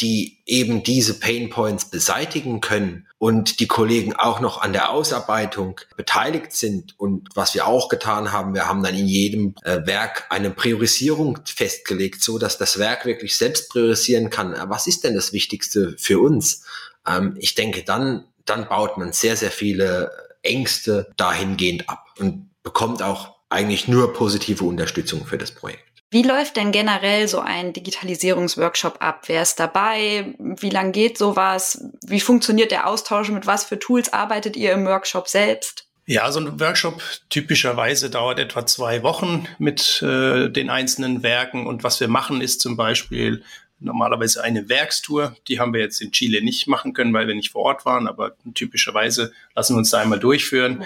die 0.00 0.42
eben 0.44 0.82
diese 0.82 1.20
Pain 1.20 1.50
Points 1.50 1.88
beseitigen 1.90 2.60
können 2.60 3.06
und 3.18 3.60
die 3.60 3.68
Kollegen 3.68 4.14
auch 4.14 4.40
noch 4.40 4.60
an 4.60 4.72
der 4.72 4.90
Ausarbeitung 4.90 5.80
beteiligt 5.96 6.52
sind 6.52 6.98
und 6.98 7.28
was 7.34 7.54
wir 7.54 7.66
auch 7.66 7.88
getan 7.88 8.32
haben, 8.32 8.54
wir 8.54 8.66
haben 8.66 8.82
dann 8.82 8.96
in 8.96 9.06
jedem 9.06 9.54
äh, 9.62 9.86
Werk 9.86 10.26
eine 10.30 10.50
Priorisierung 10.50 11.38
festgelegt, 11.44 12.22
so 12.22 12.38
dass 12.38 12.58
das 12.58 12.78
Werk 12.78 13.06
wirklich 13.06 13.36
selbst 13.36 13.70
priorisieren 13.70 14.30
kann. 14.30 14.54
Was 14.68 14.86
ist 14.86 15.04
denn 15.04 15.14
das 15.14 15.32
Wichtigste 15.32 15.94
für 15.96 16.20
uns? 16.20 16.64
Ähm, 17.06 17.36
ich 17.38 17.54
denke, 17.54 17.84
dann, 17.84 18.24
dann 18.44 18.68
baut 18.68 18.98
man 18.98 19.12
sehr, 19.12 19.36
sehr 19.36 19.52
viele 19.52 20.10
Ängste 20.42 21.12
dahingehend 21.16 21.88
ab 21.88 22.04
und 22.18 22.50
bekommt 22.62 23.02
auch 23.02 23.34
eigentlich 23.48 23.86
nur 23.86 24.12
positive 24.12 24.64
Unterstützung 24.64 25.24
für 25.24 25.38
das 25.38 25.52
Projekt. 25.52 25.93
Wie 26.14 26.22
läuft 26.22 26.54
denn 26.54 26.70
generell 26.70 27.26
so 27.26 27.40
ein 27.40 27.72
Digitalisierungsworkshop 27.72 28.98
ab? 29.00 29.24
Wer 29.26 29.42
ist 29.42 29.58
dabei? 29.58 30.36
Wie 30.38 30.70
lang 30.70 30.92
geht 30.92 31.18
sowas? 31.18 31.84
Wie 32.06 32.20
funktioniert 32.20 32.70
der 32.70 32.86
Austausch? 32.86 33.30
Mit 33.30 33.48
was 33.48 33.64
für 33.64 33.80
Tools 33.80 34.12
arbeitet 34.12 34.56
ihr 34.56 34.70
im 34.74 34.86
Workshop 34.86 35.26
selbst? 35.26 35.88
Ja, 36.06 36.30
so 36.30 36.38
ein 36.38 36.60
Workshop 36.60 37.02
typischerweise 37.30 38.10
dauert 38.10 38.38
etwa 38.38 38.64
zwei 38.64 39.02
Wochen 39.02 39.48
mit 39.58 40.02
äh, 40.02 40.50
den 40.50 40.70
einzelnen 40.70 41.24
Werken. 41.24 41.66
Und 41.66 41.82
was 41.82 41.98
wir 41.98 42.06
machen, 42.06 42.40
ist 42.40 42.60
zum 42.60 42.76
Beispiel 42.76 43.42
normalerweise 43.80 44.44
eine 44.44 44.68
Werkstour. 44.68 45.34
Die 45.48 45.58
haben 45.58 45.72
wir 45.72 45.80
jetzt 45.80 46.00
in 46.00 46.12
Chile 46.12 46.44
nicht 46.44 46.68
machen 46.68 46.92
können, 46.92 47.12
weil 47.12 47.26
wir 47.26 47.34
nicht 47.34 47.50
vor 47.50 47.62
Ort 47.62 47.84
waren. 47.86 48.06
Aber 48.06 48.36
typischerweise 48.54 49.32
lassen 49.56 49.74
wir 49.74 49.78
uns 49.78 49.90
da 49.90 49.98
einmal 49.98 50.20
durchführen. 50.20 50.78
Mhm 50.78 50.84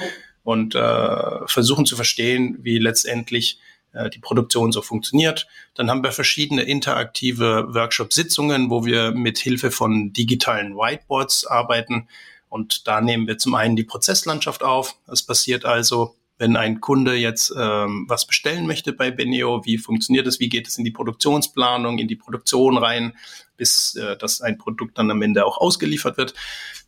und 0.49 0.75
äh, 0.75 1.47
versuchen 1.47 1.85
zu 1.85 1.95
verstehen, 1.95 2.57
wie 2.63 2.79
letztendlich 2.79 3.59
äh, 3.99 4.11
die 4.11 4.19
Produktion 4.19 4.73
so 4.73 4.83
funktioniert. 4.83 5.47
Dann 5.75 5.91
haben 5.91 6.03
wir 6.03 6.13
verschiedene 6.13 6.63
interaktive 6.63 7.67
Workshop-Sitzungen, 7.75 8.71
wo 8.71 8.85
wir 8.85 9.13
mit 9.13 9.39
Hilfe 9.39 9.71
von 9.71 10.13
digitalen 10.13 10.77
Whiteboards 10.77 11.47
arbeiten. 11.47 12.09
Und 12.49 12.87
da 12.87 13.01
nehmen 13.01 13.27
wir 13.27 13.39
zum 13.39 13.55
einen 13.55 13.77
die 13.77 13.85
Prozesslandschaft 13.85 14.63
auf. 14.63 14.97
Das 15.07 15.23
passiert 15.23 15.65
also 15.65 16.15
wenn 16.39 16.57
ein 16.57 16.81
Kunde 16.81 17.15
jetzt 17.17 17.53
ähm, 17.57 18.05
was 18.09 18.27
bestellen 18.27 18.67
möchte 18.67 18.93
bei 18.93 19.11
Beneo, 19.11 19.65
wie 19.65 19.77
funktioniert 19.77 20.27
es, 20.27 20.39
wie 20.39 20.49
geht 20.49 20.69
es 20.69 20.79
in 20.79 20.85
die 20.85 20.93
Produktionsplanung, 20.93 21.99
in 21.99 22.09
die 22.09 22.17
Produktion 22.17 22.79
rein, 22.79 23.17
bis 23.57 23.97
äh, 23.97 24.17
dass 24.17 24.41
ein 24.41 24.57
Produkt 24.57 24.99
dann 24.99 25.11
am 25.11 25.21
Ende 25.21 25.45
auch 25.45 25.59
ausgeliefert 25.59 26.17
wird. 26.17 26.35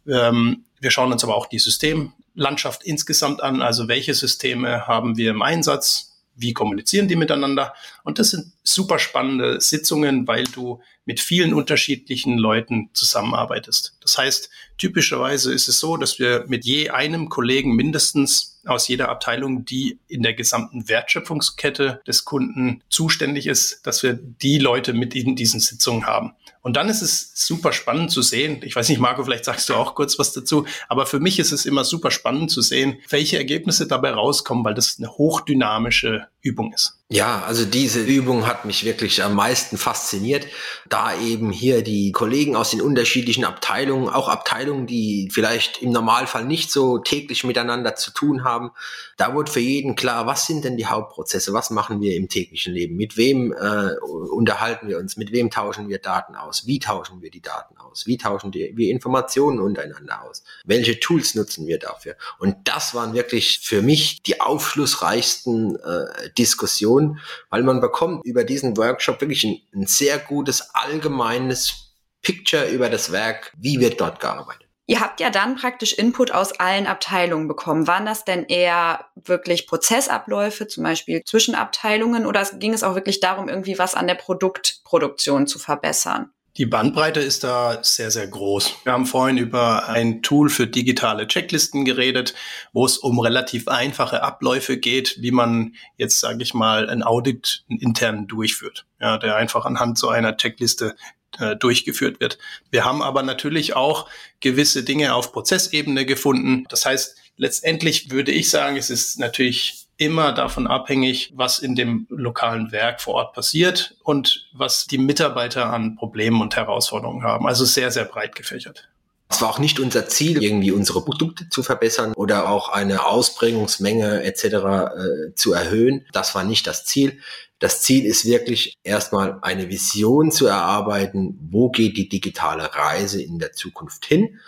Ähm, 0.06 0.64
wir 0.80 0.90
schauen 0.90 1.12
uns 1.12 1.24
aber 1.24 1.36
auch 1.36 1.46
die 1.46 1.58
Systemlandschaft 1.58 2.84
insgesamt 2.84 3.42
an, 3.42 3.60
also 3.60 3.88
welche 3.88 4.14
Systeme 4.14 4.86
haben 4.86 5.16
wir 5.16 5.30
im 5.30 5.42
Einsatz, 5.42 6.09
wie 6.40 6.52
kommunizieren 6.52 7.08
die 7.08 7.16
miteinander. 7.16 7.74
Und 8.04 8.18
das 8.18 8.30
sind 8.30 8.52
super 8.62 8.98
spannende 8.98 9.60
Sitzungen, 9.60 10.26
weil 10.26 10.44
du 10.44 10.80
mit 11.04 11.20
vielen 11.20 11.54
unterschiedlichen 11.54 12.38
Leuten 12.38 12.90
zusammenarbeitest. 12.92 13.96
Das 14.00 14.16
heißt, 14.16 14.50
typischerweise 14.78 15.52
ist 15.52 15.68
es 15.68 15.80
so, 15.80 15.96
dass 15.96 16.18
wir 16.18 16.44
mit 16.46 16.64
je 16.64 16.90
einem 16.90 17.28
Kollegen 17.28 17.74
mindestens 17.74 18.60
aus 18.66 18.88
jeder 18.88 19.08
Abteilung, 19.08 19.64
die 19.64 19.98
in 20.06 20.22
der 20.22 20.34
gesamten 20.34 20.88
Wertschöpfungskette 20.88 22.00
des 22.06 22.24
Kunden 22.24 22.82
zuständig 22.90 23.46
ist, 23.46 23.86
dass 23.86 24.02
wir 24.02 24.12
die 24.14 24.58
Leute 24.58 24.92
mit 24.92 25.14
in 25.14 25.34
diesen 25.34 25.60
Sitzungen 25.60 26.06
haben. 26.06 26.32
Und 26.62 26.76
dann 26.76 26.88
ist 26.88 27.02
es 27.02 27.32
super 27.34 27.72
spannend 27.72 28.10
zu 28.10 28.20
sehen. 28.20 28.60
Ich 28.62 28.76
weiß 28.76 28.88
nicht, 28.90 29.00
Marco, 29.00 29.24
vielleicht 29.24 29.46
sagst 29.46 29.68
du 29.68 29.74
auch 29.74 29.94
kurz 29.94 30.18
was 30.18 30.32
dazu. 30.32 30.66
Aber 30.88 31.06
für 31.06 31.18
mich 31.18 31.38
ist 31.38 31.52
es 31.52 31.64
immer 31.64 31.84
super 31.84 32.10
spannend 32.10 32.50
zu 32.50 32.60
sehen, 32.60 32.98
welche 33.08 33.38
Ergebnisse 33.38 33.86
dabei 33.86 34.10
rauskommen, 34.10 34.64
weil 34.64 34.74
das 34.74 34.96
eine 34.98 35.10
hochdynamische 35.10 36.28
Übung 36.42 36.72
ist. 36.74 36.99
Ja, 37.12 37.42
also 37.42 37.64
diese 37.64 38.02
Übung 38.02 38.46
hat 38.46 38.64
mich 38.64 38.84
wirklich 38.84 39.24
am 39.24 39.34
meisten 39.34 39.76
fasziniert, 39.78 40.46
da 40.88 41.18
eben 41.18 41.50
hier 41.50 41.82
die 41.82 42.12
Kollegen 42.12 42.54
aus 42.54 42.70
den 42.70 42.80
unterschiedlichen 42.80 43.44
Abteilungen, 43.44 44.08
auch 44.08 44.28
Abteilungen, 44.28 44.86
die 44.86 45.28
vielleicht 45.32 45.82
im 45.82 45.90
Normalfall 45.90 46.44
nicht 46.44 46.70
so 46.70 46.98
täglich 46.98 47.42
miteinander 47.42 47.96
zu 47.96 48.12
tun 48.12 48.44
haben, 48.44 48.70
da 49.16 49.34
wurde 49.34 49.50
für 49.50 49.58
jeden 49.58 49.96
klar, 49.96 50.26
was 50.26 50.46
sind 50.46 50.64
denn 50.64 50.76
die 50.76 50.86
Hauptprozesse, 50.86 51.52
was 51.52 51.70
machen 51.70 52.00
wir 52.00 52.14
im 52.14 52.28
täglichen 52.28 52.74
Leben, 52.74 52.94
mit 52.94 53.16
wem 53.16 53.52
äh, 53.54 53.96
unterhalten 54.00 54.86
wir 54.86 54.98
uns, 54.98 55.16
mit 55.16 55.32
wem 55.32 55.50
tauschen 55.50 55.88
wir 55.88 55.98
Daten 55.98 56.36
aus, 56.36 56.68
wie 56.68 56.78
tauschen 56.78 57.22
wir 57.22 57.32
die 57.32 57.42
Daten 57.42 57.76
aus, 57.76 58.06
wie 58.06 58.18
tauschen 58.18 58.54
wir 58.54 58.88
Informationen 58.88 59.58
untereinander 59.58 60.22
aus, 60.22 60.44
welche 60.64 61.00
Tools 61.00 61.34
nutzen 61.34 61.66
wir 61.66 61.80
dafür. 61.80 62.14
Und 62.38 62.68
das 62.68 62.94
waren 62.94 63.14
wirklich 63.14 63.58
für 63.64 63.82
mich 63.82 64.22
die 64.22 64.40
aufschlussreichsten 64.40 65.74
äh, 65.74 66.30
Diskussionen 66.38 66.99
tun, 67.00 67.20
weil 67.50 67.62
man 67.62 67.80
bekommt 67.80 68.24
über 68.24 68.44
diesen 68.44 68.76
Workshop 68.76 69.20
wirklich 69.20 69.44
ein, 69.44 69.60
ein 69.74 69.86
sehr 69.86 70.18
gutes 70.18 70.70
allgemeines 70.74 71.94
Picture 72.22 72.66
über 72.68 72.90
das 72.90 73.12
Werk, 73.12 73.52
wie 73.56 73.80
wird 73.80 74.00
dort 74.00 74.20
gearbeitet. 74.20 74.66
Ihr 74.86 75.00
habt 75.00 75.20
ja 75.20 75.30
dann 75.30 75.54
praktisch 75.54 75.92
Input 75.92 76.32
aus 76.32 76.58
allen 76.58 76.88
Abteilungen 76.88 77.46
bekommen. 77.46 77.86
Waren 77.86 78.06
das 78.06 78.24
denn 78.24 78.44
eher 78.46 79.06
wirklich 79.14 79.68
Prozessabläufe, 79.68 80.66
zum 80.66 80.82
Beispiel 80.82 81.22
zwischen 81.24 81.54
Abteilungen, 81.54 82.26
oder 82.26 82.44
ging 82.58 82.72
es 82.72 82.82
auch 82.82 82.96
wirklich 82.96 83.20
darum, 83.20 83.48
irgendwie 83.48 83.78
was 83.78 83.94
an 83.94 84.08
der 84.08 84.16
Produktproduktion 84.16 85.46
zu 85.46 85.60
verbessern? 85.60 86.32
Die 86.56 86.66
Bandbreite 86.66 87.20
ist 87.20 87.44
da 87.44 87.78
sehr, 87.82 88.10
sehr 88.10 88.26
groß. 88.26 88.74
Wir 88.84 88.92
haben 88.92 89.06
vorhin 89.06 89.38
über 89.38 89.88
ein 89.88 90.22
Tool 90.22 90.50
für 90.50 90.66
digitale 90.66 91.28
Checklisten 91.28 91.84
geredet, 91.84 92.34
wo 92.72 92.84
es 92.84 92.98
um 92.98 93.20
relativ 93.20 93.68
einfache 93.68 94.22
Abläufe 94.22 94.76
geht, 94.76 95.16
wie 95.20 95.30
man 95.30 95.74
jetzt, 95.96 96.18
sage 96.20 96.42
ich 96.42 96.52
mal, 96.52 96.90
ein 96.90 97.02
Audit 97.02 97.64
intern 97.68 98.26
durchführt, 98.26 98.86
ja, 99.00 99.16
der 99.18 99.36
einfach 99.36 99.64
anhand 99.64 99.96
so 99.96 100.08
einer 100.08 100.36
Checkliste 100.36 100.96
äh, 101.38 101.54
durchgeführt 101.54 102.18
wird. 102.18 102.38
Wir 102.70 102.84
haben 102.84 103.02
aber 103.02 103.22
natürlich 103.22 103.76
auch 103.76 104.08
gewisse 104.40 104.82
Dinge 104.82 105.14
auf 105.14 105.32
Prozessebene 105.32 106.04
gefunden. 106.04 106.64
Das 106.68 106.84
heißt, 106.84 107.16
letztendlich 107.36 108.10
würde 108.10 108.32
ich 108.32 108.50
sagen, 108.50 108.76
es 108.76 108.90
ist 108.90 109.20
natürlich 109.20 109.86
immer 110.00 110.32
davon 110.32 110.66
abhängig, 110.66 111.30
was 111.36 111.58
in 111.58 111.76
dem 111.76 112.06
lokalen 112.08 112.72
Werk 112.72 113.02
vor 113.02 113.14
Ort 113.14 113.34
passiert 113.34 113.96
und 114.02 114.48
was 114.54 114.86
die 114.86 114.96
Mitarbeiter 114.96 115.70
an 115.70 115.94
Problemen 115.94 116.40
und 116.40 116.56
Herausforderungen 116.56 117.22
haben. 117.22 117.46
Also 117.46 117.66
sehr, 117.66 117.90
sehr 117.90 118.06
breit 118.06 118.34
gefächert. 118.34 118.88
Es 119.28 119.42
war 119.42 119.50
auch 119.50 119.58
nicht 119.58 119.78
unser 119.78 120.08
Ziel, 120.08 120.42
irgendwie 120.42 120.72
unsere 120.72 121.04
Produkte 121.04 121.50
zu 121.50 121.62
verbessern 121.62 122.14
oder 122.14 122.48
auch 122.48 122.70
eine 122.70 123.04
Ausbringungsmenge 123.04 124.24
etc. 124.24 124.44
Äh, 124.44 125.34
zu 125.34 125.52
erhöhen. 125.52 126.06
Das 126.12 126.34
war 126.34 126.44
nicht 126.44 126.66
das 126.66 126.86
Ziel. 126.86 127.18
Das 127.58 127.82
Ziel 127.82 128.06
ist 128.06 128.24
wirklich 128.24 128.78
erstmal 128.82 129.38
eine 129.42 129.68
Vision 129.68 130.32
zu 130.32 130.46
erarbeiten, 130.46 131.38
wo 131.50 131.68
geht 131.68 131.98
die 131.98 132.08
digitale 132.08 132.74
Reise 132.74 133.22
in 133.22 133.38
der 133.38 133.52
Zukunft 133.52 134.06
hin 134.06 134.40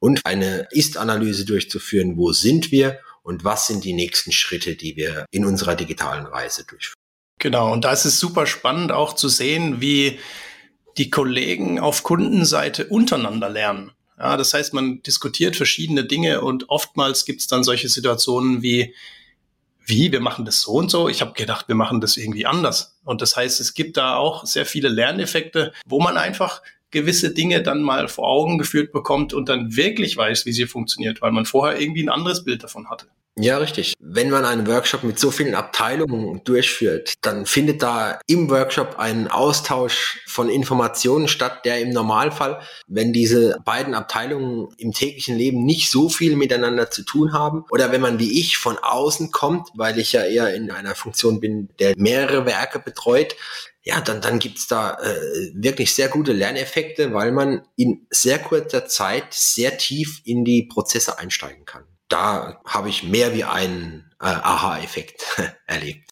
und 0.00 0.20
eine 0.24 0.68
Ist-Analyse 0.70 1.46
durchzuführen, 1.46 2.18
wo 2.18 2.32
sind 2.32 2.70
wir 2.70 2.98
und 3.28 3.44
was 3.44 3.66
sind 3.66 3.84
die 3.84 3.92
nächsten 3.92 4.32
Schritte, 4.32 4.74
die 4.74 4.96
wir 4.96 5.26
in 5.30 5.44
unserer 5.44 5.74
digitalen 5.74 6.24
Reise 6.24 6.64
durchführen. 6.64 6.96
Genau, 7.38 7.70
und 7.70 7.84
da 7.84 7.92
ist 7.92 8.06
es 8.06 8.18
super 8.18 8.46
spannend 8.46 8.90
auch 8.90 9.12
zu 9.12 9.28
sehen, 9.28 9.82
wie 9.82 10.18
die 10.96 11.10
Kollegen 11.10 11.78
auf 11.78 12.04
Kundenseite 12.04 12.86
untereinander 12.86 13.50
lernen. 13.50 13.92
Ja, 14.18 14.38
das 14.38 14.54
heißt, 14.54 14.72
man 14.72 15.02
diskutiert 15.02 15.56
verschiedene 15.56 16.04
Dinge 16.04 16.40
und 16.40 16.70
oftmals 16.70 17.26
gibt 17.26 17.42
es 17.42 17.46
dann 17.46 17.64
solche 17.64 17.90
Situationen 17.90 18.62
wie, 18.62 18.94
wie, 19.84 20.10
wir 20.10 20.20
machen 20.20 20.46
das 20.46 20.62
so 20.62 20.72
und 20.72 20.90
so. 20.90 21.10
Ich 21.10 21.20
habe 21.20 21.34
gedacht, 21.34 21.68
wir 21.68 21.76
machen 21.76 22.00
das 22.00 22.16
irgendwie 22.16 22.46
anders. 22.46 22.98
Und 23.04 23.20
das 23.20 23.36
heißt, 23.36 23.60
es 23.60 23.74
gibt 23.74 23.98
da 23.98 24.16
auch 24.16 24.46
sehr 24.46 24.64
viele 24.64 24.88
Lerneffekte, 24.88 25.74
wo 25.86 26.00
man 26.00 26.16
einfach 26.16 26.62
gewisse 26.90 27.34
Dinge 27.34 27.62
dann 27.62 27.82
mal 27.82 28.08
vor 28.08 28.26
Augen 28.26 28.56
geführt 28.56 28.90
bekommt 28.90 29.34
und 29.34 29.50
dann 29.50 29.76
wirklich 29.76 30.16
weiß, 30.16 30.46
wie 30.46 30.52
sie 30.52 30.66
funktioniert, 30.66 31.20
weil 31.20 31.32
man 31.32 31.44
vorher 31.44 31.78
irgendwie 31.78 32.02
ein 32.02 32.08
anderes 32.08 32.42
Bild 32.42 32.64
davon 32.64 32.88
hatte. 32.88 33.08
Ja, 33.40 33.58
richtig. 33.58 33.94
Wenn 34.00 34.30
man 34.30 34.44
einen 34.44 34.66
Workshop 34.66 35.04
mit 35.04 35.18
so 35.18 35.30
vielen 35.30 35.54
Abteilungen 35.54 36.42
durchführt, 36.42 37.14
dann 37.20 37.46
findet 37.46 37.82
da 37.82 38.18
im 38.26 38.50
Workshop 38.50 38.98
ein 38.98 39.28
Austausch 39.28 40.20
von 40.26 40.48
Informationen 40.48 41.28
statt, 41.28 41.64
der 41.64 41.78
im 41.80 41.90
Normalfall, 41.90 42.60
wenn 42.88 43.12
diese 43.12 43.58
beiden 43.64 43.94
Abteilungen 43.94 44.68
im 44.76 44.92
täglichen 44.92 45.36
Leben 45.36 45.64
nicht 45.64 45.90
so 45.90 46.08
viel 46.08 46.34
miteinander 46.34 46.90
zu 46.90 47.04
tun 47.04 47.32
haben 47.32 47.64
oder 47.70 47.92
wenn 47.92 48.00
man 48.00 48.18
wie 48.18 48.40
ich 48.40 48.58
von 48.58 48.76
außen 48.76 49.30
kommt, 49.30 49.68
weil 49.74 49.98
ich 49.98 50.12
ja 50.12 50.24
eher 50.24 50.52
in 50.54 50.72
einer 50.72 50.96
Funktion 50.96 51.38
bin, 51.38 51.68
der 51.78 51.94
mehrere 51.96 52.44
Werke 52.44 52.80
betreut, 52.80 53.36
ja, 53.82 54.00
dann, 54.00 54.20
dann 54.20 54.38
gibt's 54.38 54.66
da 54.66 54.98
äh, 55.00 55.52
wirklich 55.54 55.94
sehr 55.94 56.08
gute 56.08 56.32
Lerneffekte, 56.32 57.14
weil 57.14 57.30
man 57.32 57.62
in 57.76 58.06
sehr 58.10 58.38
kurzer 58.38 58.86
Zeit 58.86 59.32
sehr 59.32 59.78
tief 59.78 60.20
in 60.24 60.44
die 60.44 60.64
Prozesse 60.64 61.18
einsteigen 61.18 61.64
kann. 61.64 61.84
Da 62.08 62.60
habe 62.66 62.88
ich 62.88 63.02
mehr 63.02 63.34
wie 63.34 63.44
einen 63.44 64.10
äh, 64.20 64.26
Aha-Effekt 64.26 65.24
erlebt. 65.66 66.10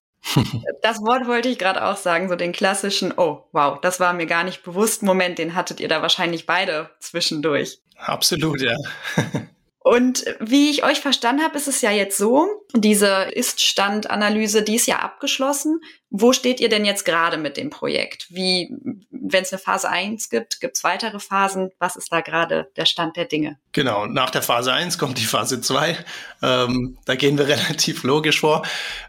Das 0.82 1.00
Wort 1.02 1.26
wollte 1.26 1.48
ich 1.48 1.58
gerade 1.58 1.84
auch 1.84 1.96
sagen, 1.96 2.28
so 2.28 2.36
den 2.36 2.52
klassischen, 2.52 3.14
oh, 3.16 3.44
wow, 3.52 3.80
das 3.80 4.00
war 4.00 4.12
mir 4.12 4.26
gar 4.26 4.44
nicht 4.44 4.62
bewusst. 4.64 5.02
Moment, 5.02 5.38
den 5.38 5.54
hattet 5.54 5.80
ihr 5.80 5.88
da 5.88 6.02
wahrscheinlich 6.02 6.46
beide 6.46 6.90
zwischendurch. 6.98 7.78
Absolut, 7.96 8.60
ja. 8.60 8.76
Und 9.86 10.24
wie 10.40 10.70
ich 10.70 10.82
euch 10.82 10.98
verstanden 10.98 11.44
habe, 11.44 11.56
ist 11.56 11.68
es 11.68 11.80
ja 11.80 11.92
jetzt 11.92 12.18
so, 12.18 12.48
diese 12.74 13.30
Ist-Stand-Analyse, 13.32 14.62
die 14.62 14.74
ist 14.74 14.88
ja 14.88 14.98
abgeschlossen. 14.98 15.80
Wo 16.18 16.32
steht 16.32 16.60
ihr 16.60 16.70
denn 16.70 16.86
jetzt 16.86 17.04
gerade 17.04 17.36
mit 17.36 17.58
dem 17.58 17.68
Projekt? 17.68 18.26
Wie, 18.30 18.74
wenn 19.10 19.42
es 19.42 19.52
eine 19.52 19.58
Phase 19.58 19.90
1 19.90 20.30
gibt, 20.30 20.60
gibt 20.60 20.78
es 20.78 20.82
weitere 20.84 21.18
Phasen? 21.18 21.72
Was 21.78 21.94
ist 21.94 22.10
da 22.10 22.22
gerade 22.22 22.70
der 22.76 22.86
Stand 22.86 23.18
der 23.18 23.26
Dinge? 23.26 23.58
Genau, 23.72 24.06
nach 24.06 24.30
der 24.30 24.40
Phase 24.40 24.72
1 24.72 24.96
kommt 24.96 25.18
die 25.18 25.26
Phase 25.26 25.60
2. 25.60 25.98
Ähm, 26.40 26.96
da 27.04 27.16
gehen 27.16 27.36
wir 27.36 27.46
relativ 27.48 28.02
logisch 28.02 28.40
vor. 28.40 28.62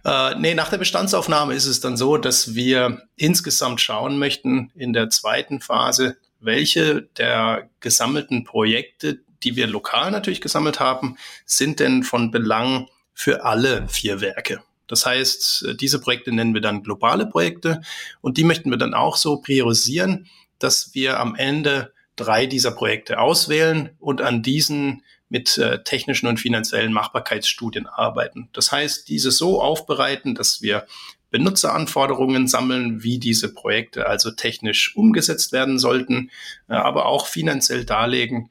Äh, 0.04 0.36
nee, 0.36 0.54
nach 0.54 0.70
der 0.70 0.80
Bestandsaufnahme 0.80 1.54
ist 1.54 1.65
es 1.65 1.80
dann 1.80 1.96
so, 1.96 2.17
dass 2.17 2.56
wir 2.56 3.04
insgesamt 3.15 3.80
schauen 3.80 4.20
möchten 4.20 4.72
in 4.76 4.91
der 4.91 5.10
zweiten 5.10 5.62
Phase, 5.62 6.17
welche 6.41 7.04
der 7.17 7.70
gesammelten 7.80 8.43
Projekte, 8.43 9.20
die 9.43 9.56
wir 9.56 9.67
lokal 9.67 10.12
natürlich 10.12 10.41
gesammelt 10.41 10.82
haben, 10.82 11.17
sind 11.46 11.80
denn 11.80 12.04
von 12.04 12.32
Belang 12.32 12.89
für 13.13 13.46
alle 13.46 13.88
vier 13.88 14.20
Werke. 14.20 14.62
Das 14.88 15.06
heißt, 15.06 15.65
äh, 15.67 15.76
diese 15.76 16.00
Projekte 16.00 16.32
nennen 16.32 16.54
wir 16.54 16.62
dann 16.62 16.84
globale 16.84 17.26
Projekte 17.26 17.82
und 18.21 18.38
die 18.38 18.43
möchten 18.43 18.69
wir 18.69 18.78
dann 18.78 18.93
auch 18.93 19.17
so 19.17 19.38
priorisieren, 19.38 20.28
dass 20.60 20.93
wir 20.93 21.19
am 21.19 21.36
Ende 21.36 21.93
drei 22.15 22.45
dieser 22.47 22.71
Projekte 22.71 23.19
auswählen 23.19 23.91
und 24.00 24.21
an 24.21 24.41
diesen 24.41 25.04
mit 25.30 25.58
äh, 25.58 25.84
technischen 25.84 26.28
und 26.28 26.39
finanziellen 26.39 26.93
Machbarkeitsstudien 26.93 27.86
arbeiten. 27.86 28.50
Das 28.54 28.71
heißt, 28.71 29.10
diese 29.10 29.32
so 29.32 29.62
aufbereiten, 29.62 30.36
dass 30.36 30.62
wir 30.62 30.88
Benutzeranforderungen 31.30 32.47
sammeln, 32.47 33.04
wie 33.04 33.19
diese 33.19 33.54
Projekte 33.54 34.08
also 34.08 34.32
technisch 34.32 34.95
umgesetzt 34.95 35.52
werden 35.52 35.80
sollten, 35.80 36.32
äh, 36.69 36.73
aber 36.76 37.06
auch 37.06 37.28
finanziell 37.28 37.84
darlegen, 37.84 38.50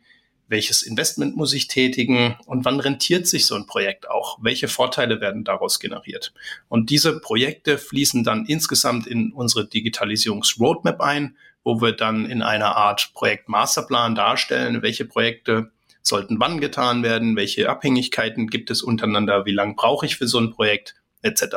welches 0.49 0.83
Investment 0.83 1.37
muss 1.37 1.53
ich 1.53 1.69
tätigen 1.69 2.37
und 2.47 2.65
wann 2.65 2.81
rentiert 2.81 3.27
sich 3.27 3.47
so 3.47 3.55
ein 3.55 3.67
Projekt 3.67 4.09
auch? 4.09 4.39
Welche 4.41 4.69
Vorteile 4.69 5.21
werden 5.21 5.45
daraus 5.45 5.81
generiert? 5.81 6.33
Und 6.69 6.91
diese 6.91 7.21
Projekte 7.21 7.79
fließen 7.79 8.25
dann 8.25 8.47
insgesamt 8.47 9.07
in 9.07 9.33
unsere 9.33 9.67
Digitalisierungs-Roadmap 9.67 11.01
ein, 11.01 11.37
wo 11.65 11.81
wir 11.81 11.93
dann 11.93 12.27
in 12.27 12.43
einer 12.43 12.77
Art 12.77 13.11
Projekt-Masterplan 13.15 14.15
darstellen, 14.15 14.83
welche 14.83 15.05
Projekte 15.05 15.73
sollten 16.03 16.39
wann 16.39 16.61
getan 16.61 17.03
werden, 17.03 17.35
welche 17.37 17.69
Abhängigkeiten 17.69 18.47
gibt 18.47 18.71
es 18.71 18.83
untereinander, 18.83 19.45
wie 19.45 19.53
lange 19.53 19.75
brauche 19.75 20.07
ich 20.07 20.17
für 20.17 20.29
so 20.29 20.39
ein 20.39 20.51
Projekt, 20.51 20.95
etc. 21.23 21.57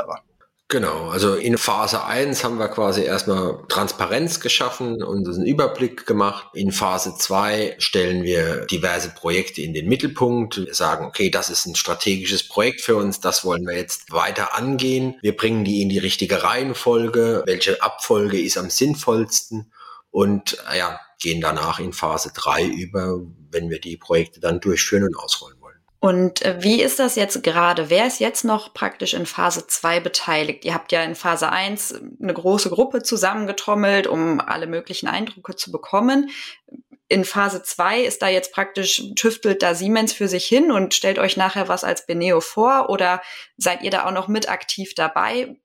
Genau, 0.71 1.10
also 1.10 1.34
in 1.34 1.58
Phase 1.58 2.03
1 2.05 2.43
haben 2.43 2.60
wir 2.60 2.67
quasi 2.67 3.01
erstmal 3.01 3.58
Transparenz 3.69 4.39
geschaffen 4.39 5.01
und 5.01 5.27
einen 5.27 5.43
Überblick 5.43 6.05
gemacht. 6.05 6.45
In 6.53 6.71
Phase 6.71 7.15
2 7.17 7.77
stellen 7.79 8.21
wir 8.21 8.67
diverse 8.67 9.10
Projekte 9.10 9.63
in 9.63 9.73
den 9.73 9.89
Mittelpunkt. 9.89 10.58
Wir 10.58 10.75
sagen, 10.75 11.08
okay, 11.08 11.32
das 11.32 11.49
ist 11.49 11.65
ein 11.65 11.73
strategisches 11.73 12.47
Projekt 12.47 12.82
für 12.82 12.97
uns, 12.97 13.19
das 13.19 13.43
wollen 13.43 13.65
wir 13.65 13.75
jetzt 13.75 14.12
weiter 14.12 14.55
angehen. 14.55 15.15
Wir 15.23 15.36
bringen 15.36 15.65
die 15.65 15.82
in 15.82 15.89
die 15.89 15.97
richtige 15.97 16.43
Reihenfolge, 16.43 17.41
welche 17.47 17.82
Abfolge 17.82 18.39
ist 18.39 18.60
am 18.60 18.69
sinnvollsten 18.69 19.73
und 20.12 20.63
ja, 20.77 20.99
gehen 21.19 21.41
danach 21.41 21.79
in 21.79 21.93
Phase 21.93 22.32
3 22.32 22.65
über, 22.65 23.19
wenn 23.49 23.71
wir 23.71 23.82
die 23.82 23.97
Projekte 23.97 24.39
dann 24.39 24.60
durchführen 24.60 25.05
und 25.05 25.17
ausrollen. 25.17 25.59
Und 26.01 26.43
äh, 26.43 26.57
wie 26.59 26.81
ist 26.81 26.99
das 26.99 27.15
jetzt 27.15 27.43
gerade? 27.43 27.89
Wer 27.89 28.07
ist 28.07 28.19
jetzt 28.19 28.45
noch 28.45 28.73
praktisch 28.73 29.13
in 29.13 29.25
Phase 29.25 29.67
2 29.67 29.99
beteiligt? 29.99 30.63
Ihr 30.63 30.73
habt 30.73 30.91
ja 30.91 31.03
in 31.03 31.15
Phase 31.15 31.51
1 31.51 32.01
eine 32.21 32.33
große 32.33 32.69
Gruppe 32.69 33.03
zusammengetrommelt, 33.03 34.07
um 34.07 34.39
alle 34.39 34.67
möglichen 34.67 35.07
Eindrücke 35.07 35.55
zu 35.55 35.71
bekommen. 35.71 36.29
In 37.09 37.25
Phase 37.25 37.63
2 37.63 38.01
ist 38.01 38.21
da 38.21 38.29
jetzt 38.29 38.53
praktisch, 38.53 39.01
tüftelt 39.15 39.62
da 39.62 39.75
Siemens 39.75 40.13
für 40.13 40.27
sich 40.27 40.45
hin 40.45 40.71
und 40.71 40.93
stellt 40.93 41.19
euch 41.19 41.35
nachher 41.35 41.67
was 41.67 41.83
als 41.83 42.05
Beneo 42.05 42.39
vor 42.39 42.89
oder 42.89 43.21
seid 43.57 43.81
ihr 43.81 43.91
da 43.91 44.05
auch 44.05 44.12
noch 44.12 44.27
mit 44.27 44.47
aktiv 44.49 44.93
dabei? 44.95 45.57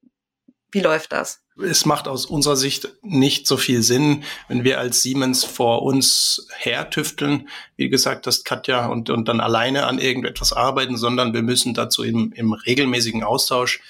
Wie 0.74 0.80
läuft 0.80 1.12
das? 1.12 1.40
Es 1.62 1.86
macht 1.86 2.08
aus 2.08 2.26
unserer 2.26 2.56
Sicht 2.56 2.88
nicht 3.02 3.46
so 3.46 3.56
viel 3.56 3.84
Sinn, 3.84 4.24
wenn 4.48 4.64
wir 4.64 4.80
als 4.80 5.02
Siemens 5.02 5.44
vor 5.44 5.82
uns 5.82 6.48
hertüfteln, 6.58 7.48
wie 7.76 7.88
gesagt, 7.88 8.26
das 8.26 8.42
Katja 8.42 8.86
und, 8.86 9.08
und 9.08 9.28
dann 9.28 9.38
alleine 9.38 9.86
an 9.86 10.00
irgendetwas 10.00 10.52
arbeiten, 10.52 10.96
sondern 10.96 11.32
wir 11.32 11.42
müssen 11.42 11.74
dazu 11.74 12.02
im, 12.02 12.32
im 12.32 12.52
regelmäßigen 12.52 13.22
Austausch 13.22 13.82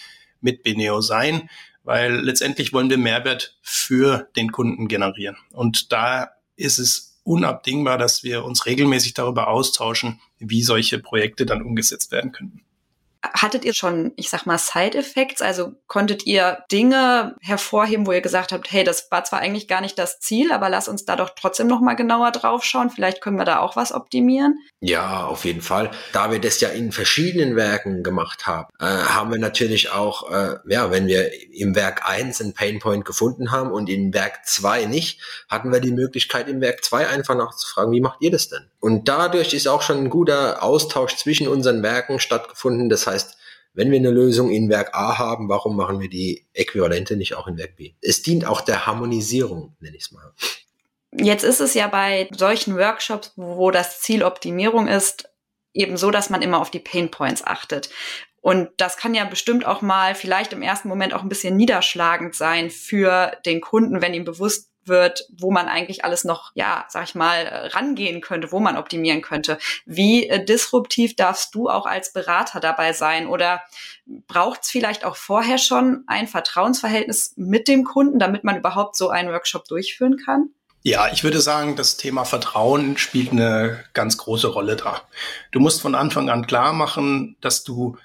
mit 0.43 0.63
Beneo 0.63 1.01
sein, 1.01 1.49
weil 1.85 2.17
letztendlich 2.21 2.75
wollen 2.75 2.91
wir 2.91 2.99
Mehrwert 2.99 3.57
für 3.63 4.29
den 4.37 4.53
Kunden 4.53 4.87
generieren. 4.87 5.39
Und 5.53 5.91
da 5.91 6.33
ist 6.57 6.79
es 6.79 7.19
unabdingbar, 7.23 7.97
dass 7.97 8.23
wir 8.23 8.45
uns 8.45 8.67
regelmäßig 8.67 9.15
darüber 9.15 9.49
austauschen, 9.49 10.21
wie 10.39 10.63
solche 10.63 10.99
Projekte 10.99 11.47
dann 11.47 11.63
umgesetzt 11.63 12.13
werden 12.13 12.33
könnten. 12.33 12.63
Hattet 13.33 13.65
ihr 13.65 13.75
schon, 13.75 14.13
ich 14.17 14.29
sag 14.29 14.47
mal, 14.47 14.59
Side-Effects? 14.59 15.43
Also 15.43 15.73
konntet 15.87 16.27
ihr 16.27 16.59
Dinge 16.71 17.37
hervorheben, 17.41 18.07
wo 18.07 18.13
ihr 18.13 18.21
gesagt 18.21 18.53
habt, 18.53 18.71
hey, 18.71 18.85
das 18.85 19.09
war 19.11 19.25
zwar 19.25 19.41
eigentlich 19.41 19.69
gar 19.69 19.81
nicht 19.81 19.99
das 19.99 20.21
Ziel, 20.21 20.53
aber 20.53 20.69
lass 20.69 20.89
uns 20.89 21.05
da 21.05 21.17
doch 21.17 21.31
trotzdem 21.35 21.67
noch 21.67 21.81
mal 21.81 21.95
genauer 21.95 22.31
drauf 22.33 22.65
schauen. 22.65 22.91
Vielleicht 22.91 23.21
können 23.21 23.37
wir 23.37 23.45
da 23.45 23.61
auch 23.61 23.77
was 23.77 23.93
optimieren. 23.93 24.59
Ja, 24.81 25.27
auf 25.27 25.45
jeden 25.45 25.63
Fall. 25.63 25.91
Da 26.13 26.31
wir 26.31 26.41
das 26.41 26.61
ja 26.61 26.69
in 26.69 26.93
verschiedenen 26.93 27.57
Werken 27.57 28.03
gemacht 28.03 28.47
haben, 28.47 28.69
äh, 28.81 28.85
haben 28.85 29.31
wir 29.31 29.39
natürlich 29.39 29.91
auch, 29.91 30.31
äh, 30.31 30.57
ja, 30.69 30.91
wenn 30.91 31.07
wir 31.07 31.31
im 31.53 31.75
Werk 31.75 32.09
1 32.09 32.41
einen 32.41 32.53
Painpoint 32.53 33.05
gefunden 33.05 33.51
haben 33.51 33.71
und 33.71 33.89
im 33.89 34.13
Werk 34.13 34.47
2 34.47 34.85
nicht, 34.87 35.21
hatten 35.49 35.73
wir 35.73 35.81
die 35.81 35.93
Möglichkeit, 35.93 36.49
im 36.49 36.61
Werk 36.61 36.85
2 36.85 37.09
einfach 37.09 37.35
nachzufragen, 37.35 37.93
wie 37.93 38.01
macht 38.01 38.21
ihr 38.21 38.31
das 38.31 38.49
denn? 38.49 38.69
Und 38.85 39.09
dadurch 39.09 39.55
ist 39.55 39.67
auch 39.67 39.81
schon 39.81 39.97
ein 39.97 40.11
guter 40.11 40.63
Austausch 40.63 41.17
zwischen 41.17 41.49
unseren 41.49 41.83
Werken 41.83 42.21
stattgefunden. 42.21 42.91
Das 42.91 43.07
heißt, 43.07 43.39
wenn 43.73 43.91
wir 43.91 43.99
eine 43.99 44.11
Lösung 44.11 44.51
in 44.51 44.69
Werk 44.69 44.95
A 44.95 45.17
haben, 45.17 45.49
warum 45.49 45.75
machen 45.75 46.01
wir 46.01 46.11
die 46.11 46.45
Äquivalente 46.53 47.17
nicht 47.17 47.35
auch 47.35 47.47
in 47.47 47.57
Werk 47.57 47.77
B? 47.77 47.95
Es 48.03 48.21
dient 48.21 48.45
auch 48.45 48.61
der 48.61 48.85
Harmonisierung, 48.85 49.75
nenne 49.81 49.97
ich 49.97 50.03
es 50.03 50.13
mal. 50.13 50.35
Jetzt 51.13 51.45
ist 51.45 51.61
es 51.61 51.73
ja 51.73 51.87
bei 51.87 52.29
solchen 52.37 52.77
Workshops, 52.77 53.33
wo 53.37 53.71
das 53.71 54.03
Ziel 54.03 54.23
Optimierung 54.23 54.87
ist, 54.87 55.31
eben 55.73 55.97
so, 55.97 56.11
dass 56.11 56.29
man 56.29 56.43
immer 56.43 56.61
auf 56.61 56.71
die 56.71 56.79
Pain 56.79 57.11
Points 57.11 57.43
achtet. 57.43 57.89
Und 58.43 58.69
das 58.77 58.99
kann 58.99 59.15
ja 59.15 59.25
bestimmt 59.25 59.65
auch 59.65 59.81
mal 59.81 60.15
vielleicht 60.15 60.53
im 60.53 60.61
ersten 60.61 60.91
Moment 60.91 61.15
auch 61.15 61.23
ein 61.23 61.31
bisschen 61.31 61.57
niederschlagend 61.57 62.35
sein 62.35 62.69
für 62.69 63.33
den 63.47 63.63
Kunden, 63.63 64.03
wenn 64.03 64.13
ihm 64.13 64.27
bewusst 64.27 64.74
wird, 64.87 65.27
wo 65.37 65.51
man 65.51 65.69
eigentlich 65.69 66.05
alles 66.05 66.25
noch, 66.25 66.53
ja, 66.55 66.85
sag 66.89 67.05
ich 67.05 67.15
mal, 67.15 67.37
äh, 67.37 67.67
rangehen 67.69 68.21
könnte, 68.21 68.53
wo 68.53 68.61
man 68.61 68.77
optimieren 68.77 69.23
könnte. 69.23 69.59
Wie 69.87 70.29
äh, 70.29 70.45
disruptiv 70.45 71.17
darfst 71.17 71.55
du 71.55 71.69
auch 71.69 71.87
als 71.87 72.13
Berater 72.13 72.61
dabei 72.61 72.93
sein? 72.93 73.27
Oder 73.27 73.63
braucht 74.07 74.63
es 74.63 74.71
vielleicht 74.71 75.05
auch 75.05 75.17
vorher 75.17 75.59
schon 75.59 76.05
ein 76.07 76.29
Vertrauensverhältnis 76.29 77.35
mit 77.37 77.69
dem 77.69 77.85
Kunden, 77.85 78.19
damit 78.19 78.45
man 78.45 78.57
überhaupt 78.57 78.97
so 78.97 79.09
einen 79.09 79.31
Workshop 79.31 79.67
durchführen 79.67 80.17
kann? 80.17 80.51
Ja, 80.87 81.11
ich 81.11 81.25
würde 81.25 81.41
sagen, 81.41 81.77
das 81.77 81.97
Thema 81.97 82.27
Vertrauen 82.27 82.99
spielt 82.99 83.33
eine 83.33 83.83
ganz 83.95 84.19
große 84.19 84.49
Rolle 84.49 84.77
da. 84.77 85.01
Du 85.51 85.59
musst 85.59 85.81
von 85.81 85.95
Anfang 85.95 86.29
an 86.29 86.47
klar 86.47 86.75
machen, 86.75 87.37
dass 87.41 87.65
du 87.65 87.97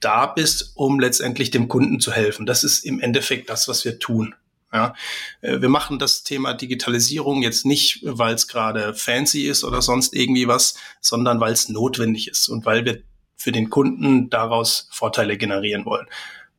da 0.00 0.26
bist, 0.26 0.72
um 0.74 0.98
letztendlich 0.98 1.52
dem 1.52 1.68
Kunden 1.68 2.00
zu 2.00 2.12
helfen. 2.12 2.44
Das 2.44 2.64
ist 2.64 2.84
im 2.84 2.98
Endeffekt 3.00 3.50
das, 3.50 3.68
was 3.68 3.84
wir 3.84 4.00
tun. 4.00 4.34
Ja, 4.72 4.94
äh, 5.40 5.60
wir 5.60 5.68
machen 5.68 5.98
das 5.98 6.24
Thema 6.24 6.52
Digitalisierung 6.52 7.42
jetzt 7.42 7.64
nicht, 7.64 8.00
weil 8.02 8.34
es 8.34 8.48
gerade 8.48 8.94
fancy 8.94 9.48
ist 9.48 9.64
oder 9.64 9.80
sonst 9.80 10.14
irgendwie 10.14 10.46
was, 10.46 10.74
sondern 11.00 11.40
weil 11.40 11.52
es 11.52 11.68
notwendig 11.68 12.28
ist 12.28 12.48
und 12.48 12.66
weil 12.66 12.84
wir 12.84 13.02
für 13.36 13.52
den 13.52 13.70
Kunden 13.70 14.28
daraus 14.30 14.88
Vorteile 14.90 15.38
generieren 15.38 15.86
wollen. 15.86 16.06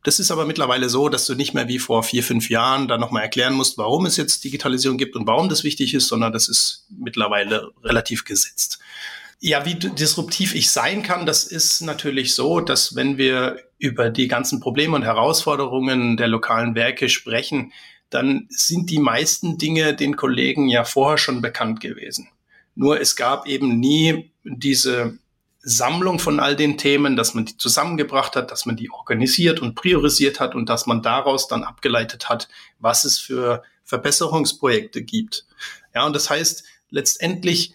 Das 0.02 0.18
ist 0.18 0.30
aber 0.30 0.46
mittlerweile 0.46 0.88
so, 0.88 1.10
dass 1.10 1.26
du 1.26 1.34
nicht 1.34 1.52
mehr 1.52 1.68
wie 1.68 1.78
vor 1.78 2.02
vier, 2.02 2.24
fünf 2.24 2.48
Jahren 2.48 2.88
da 2.88 2.96
nochmal 2.96 3.22
erklären 3.22 3.52
musst, 3.52 3.76
warum 3.76 4.06
es 4.06 4.16
jetzt 4.16 4.42
Digitalisierung 4.44 4.96
gibt 4.96 5.14
und 5.14 5.26
warum 5.26 5.50
das 5.50 5.62
wichtig 5.62 5.92
ist, 5.92 6.08
sondern 6.08 6.32
das 6.32 6.48
ist 6.48 6.86
mittlerweile 6.88 7.70
relativ 7.84 8.24
gesetzt. 8.24 8.78
Ja, 9.40 9.64
wie 9.66 9.74
disruptiv 9.74 10.54
ich 10.54 10.70
sein 10.70 11.02
kann, 11.02 11.26
das 11.26 11.44
ist 11.44 11.80
natürlich 11.82 12.34
so, 12.34 12.60
dass 12.60 12.94
wenn 12.94 13.18
wir 13.18 13.58
über 13.78 14.10
die 14.10 14.28
ganzen 14.28 14.60
Probleme 14.60 14.96
und 14.96 15.02
Herausforderungen 15.02 16.16
der 16.16 16.28
lokalen 16.28 16.74
Werke 16.74 17.08
sprechen, 17.08 17.72
dann 18.10 18.46
sind 18.50 18.90
die 18.90 18.98
meisten 18.98 19.56
Dinge 19.56 19.94
den 19.94 20.16
Kollegen 20.16 20.68
ja 20.68 20.84
vorher 20.84 21.18
schon 21.18 21.40
bekannt 21.40 21.80
gewesen. 21.80 22.28
Nur 22.74 23.00
es 23.00 23.16
gab 23.16 23.46
eben 23.46 23.78
nie 23.78 24.30
diese 24.44 25.18
Sammlung 25.62 26.18
von 26.18 26.40
all 26.40 26.56
den 26.56 26.78
Themen, 26.78 27.16
dass 27.16 27.34
man 27.34 27.44
die 27.44 27.56
zusammengebracht 27.56 28.34
hat, 28.34 28.50
dass 28.50 28.66
man 28.66 28.76
die 28.76 28.90
organisiert 28.90 29.60
und 29.60 29.74
priorisiert 29.74 30.40
hat 30.40 30.54
und 30.54 30.68
dass 30.68 30.86
man 30.86 31.02
daraus 31.02 31.48
dann 31.48 31.64
abgeleitet 31.64 32.28
hat, 32.28 32.48
was 32.78 33.04
es 33.04 33.18
für 33.18 33.62
Verbesserungsprojekte 33.84 35.02
gibt. 35.02 35.46
Ja, 35.94 36.06
und 36.06 36.16
das 36.16 36.30
heißt, 36.30 36.64
letztendlich 36.90 37.74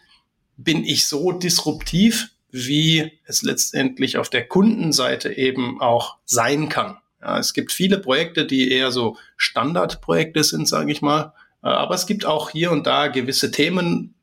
bin 0.57 0.83
ich 0.83 1.07
so 1.07 1.31
disruptiv, 1.31 2.29
wie 2.49 3.11
es 3.25 3.43
letztendlich 3.43 4.17
auf 4.17 4.29
der 4.29 4.47
Kundenseite 4.47 5.33
eben 5.33 5.81
auch 5.81 6.17
sein 6.25 6.69
kann. 6.69 6.97
Ja, 7.25 7.39
es 7.39 7.53
gibt 7.53 7.71
viele 7.71 7.97
Projekte, 7.97 8.45
die 8.45 8.71
eher 8.71 8.91
so 8.91 9.17
Standardprojekte 9.35 10.43
sind, 10.43 10.67
sage 10.67 10.91
ich 10.91 11.01
mal. 11.01 11.33
Äh, 11.63 11.69
aber 11.69 11.95
es 11.95 12.05
gibt 12.05 12.25
auch 12.25 12.51
hier 12.51 12.71
und 12.71 12.85
da 12.85 13.07
gewisse 13.07 13.49
Themen, 13.51 14.13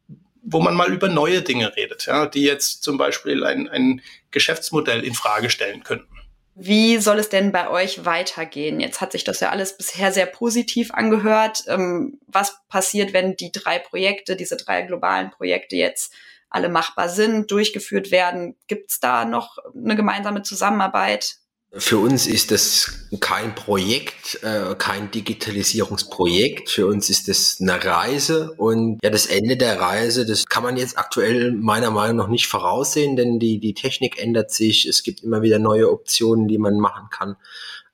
wo 0.42 0.60
man 0.60 0.74
mal 0.74 0.92
über 0.92 1.08
neue 1.08 1.42
Dinge 1.42 1.76
redet, 1.76 2.06
ja, 2.06 2.26
die 2.26 2.42
jetzt 2.42 2.82
zum 2.82 2.98
Beispiel 2.98 3.44
ein, 3.44 3.68
ein 3.68 4.00
Geschäftsmodell 4.30 5.04
in 5.04 5.14
Frage 5.14 5.50
stellen 5.50 5.82
könnten. 5.82 6.08
Wie 6.54 6.98
soll 6.98 7.18
es 7.18 7.28
denn 7.28 7.50
bei 7.50 7.70
euch 7.70 8.04
weitergehen? 8.04 8.78
Jetzt 8.78 9.00
hat 9.00 9.12
sich 9.12 9.24
das 9.24 9.40
ja 9.40 9.50
alles 9.50 9.76
bisher 9.76 10.12
sehr 10.12 10.26
positiv 10.26 10.92
angehört. 10.92 11.64
Ähm, 11.66 12.20
was 12.26 12.56
passiert, 12.68 13.12
wenn 13.12 13.36
die 13.36 13.52
drei 13.52 13.78
Projekte, 13.78 14.36
diese 14.36 14.56
drei 14.56 14.82
globalen 14.82 15.30
Projekte 15.30 15.76
jetzt 15.76 16.12
alle 16.50 16.68
machbar 16.68 17.08
sind, 17.08 17.50
durchgeführt 17.50 18.10
werden? 18.10 18.54
Gibt 18.66 18.90
es 18.90 19.00
da 19.00 19.24
noch 19.24 19.56
eine 19.74 19.96
gemeinsame 19.96 20.42
Zusammenarbeit? 20.42 21.36
Für 21.74 21.96
uns 21.96 22.26
ist 22.26 22.50
das 22.50 23.08
kein 23.20 23.54
Projekt, 23.54 24.42
äh, 24.42 24.74
kein 24.76 25.10
Digitalisierungsprojekt. 25.10 26.68
Für 26.68 26.86
uns 26.86 27.08
ist 27.08 27.28
das 27.28 27.56
eine 27.62 27.82
Reise 27.82 28.52
und 28.58 28.98
ja, 29.02 29.08
das 29.08 29.24
Ende 29.24 29.56
der 29.56 29.80
Reise, 29.80 30.26
das 30.26 30.44
kann 30.44 30.64
man 30.64 30.76
jetzt 30.76 30.98
aktuell 30.98 31.52
meiner 31.52 31.90
Meinung 31.90 32.18
nach 32.18 32.28
nicht 32.28 32.46
voraussehen, 32.46 33.16
denn 33.16 33.38
die, 33.38 33.58
die 33.58 33.72
Technik 33.72 34.22
ändert 34.22 34.50
sich. 34.50 34.84
Es 34.84 35.02
gibt 35.02 35.22
immer 35.22 35.40
wieder 35.40 35.58
neue 35.58 35.90
Optionen, 35.90 36.46
die 36.46 36.58
man 36.58 36.78
machen 36.78 37.08
kann. 37.10 37.36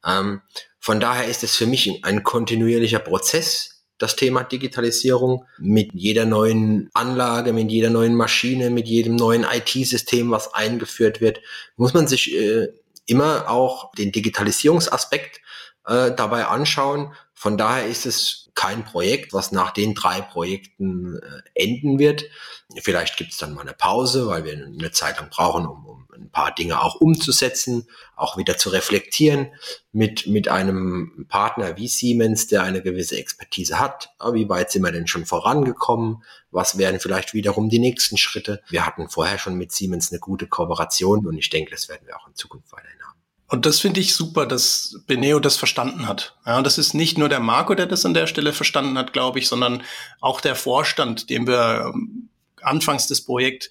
Ähm, 0.04 0.40
von 0.80 0.98
daher 0.98 1.28
ist 1.28 1.44
es 1.44 1.54
für 1.54 1.66
mich 1.66 2.04
ein 2.04 2.24
kontinuierlicher 2.24 2.98
Prozess, 2.98 3.84
das 3.98 4.16
Thema 4.16 4.42
Digitalisierung 4.42 5.44
mit 5.58 5.90
jeder 5.92 6.24
neuen 6.24 6.90
Anlage, 6.94 7.52
mit 7.52 7.70
jeder 7.70 7.90
neuen 7.90 8.16
Maschine, 8.16 8.70
mit 8.70 8.88
jedem 8.88 9.14
neuen 9.14 9.44
IT-System, 9.44 10.32
was 10.32 10.52
eingeführt 10.52 11.20
wird, 11.20 11.40
muss 11.76 11.94
man 11.94 12.08
sich 12.08 12.34
äh, 12.34 12.68
immer 13.08 13.48
auch 13.48 13.90
den 13.92 14.12
Digitalisierungsaspekt 14.12 15.40
äh, 15.86 16.12
dabei 16.12 16.46
anschauen. 16.46 17.12
Von 17.34 17.56
daher 17.56 17.86
ist 17.86 18.06
es 18.06 18.50
kein 18.54 18.84
Projekt, 18.84 19.32
was 19.32 19.52
nach 19.52 19.70
den 19.70 19.94
drei 19.94 20.20
Projekten 20.20 21.16
äh, 21.16 21.42
enden 21.54 21.98
wird. 21.98 22.24
Vielleicht 22.80 23.16
gibt 23.16 23.32
es 23.32 23.38
dann 23.38 23.54
mal 23.54 23.62
eine 23.62 23.72
Pause, 23.72 24.26
weil 24.28 24.44
wir 24.44 24.52
eine 24.52 24.90
Zeit 24.90 25.18
lang 25.18 25.30
brauchen, 25.30 25.66
um, 25.66 25.86
um 25.86 25.97
ein 26.14 26.30
paar 26.30 26.54
Dinge 26.54 26.80
auch 26.80 26.96
umzusetzen, 26.96 27.86
auch 28.16 28.36
wieder 28.36 28.56
zu 28.56 28.70
reflektieren 28.70 29.48
mit, 29.92 30.26
mit 30.26 30.48
einem 30.48 31.26
Partner 31.28 31.76
wie 31.76 31.88
Siemens, 31.88 32.46
der 32.46 32.62
eine 32.62 32.82
gewisse 32.82 33.18
Expertise 33.18 33.78
hat. 33.78 34.10
Wie 34.32 34.48
weit 34.48 34.70
sind 34.70 34.82
wir 34.82 34.92
denn 34.92 35.06
schon 35.06 35.26
vorangekommen? 35.26 36.22
Was 36.50 36.78
wären 36.78 37.00
vielleicht 37.00 37.34
wiederum 37.34 37.68
die 37.68 37.78
nächsten 37.78 38.16
Schritte? 38.16 38.62
Wir 38.68 38.86
hatten 38.86 39.08
vorher 39.08 39.38
schon 39.38 39.56
mit 39.56 39.72
Siemens 39.72 40.10
eine 40.10 40.20
gute 40.20 40.46
Kooperation 40.46 41.26
und 41.26 41.36
ich 41.36 41.50
denke, 41.50 41.70
das 41.70 41.88
werden 41.88 42.06
wir 42.06 42.16
auch 42.16 42.26
in 42.26 42.34
Zukunft 42.34 42.72
weiterhin 42.72 43.00
haben. 43.02 43.18
Und 43.50 43.64
das 43.64 43.80
finde 43.80 44.00
ich 44.00 44.14
super, 44.14 44.44
dass 44.44 45.00
Beneo 45.06 45.40
das 45.40 45.56
verstanden 45.56 46.06
hat. 46.06 46.36
Ja, 46.44 46.60
das 46.60 46.76
ist 46.76 46.92
nicht 46.92 47.16
nur 47.16 47.30
der 47.30 47.40
Marco, 47.40 47.74
der 47.74 47.86
das 47.86 48.04
an 48.04 48.12
der 48.12 48.26
Stelle 48.26 48.52
verstanden 48.52 48.98
hat, 48.98 49.14
glaube 49.14 49.38
ich, 49.38 49.48
sondern 49.48 49.82
auch 50.20 50.42
der 50.42 50.54
Vorstand, 50.54 51.30
dem 51.30 51.46
wir 51.46 51.92
ähm, 51.94 52.28
anfangs 52.60 53.06
des 53.06 53.24
Projekts 53.24 53.70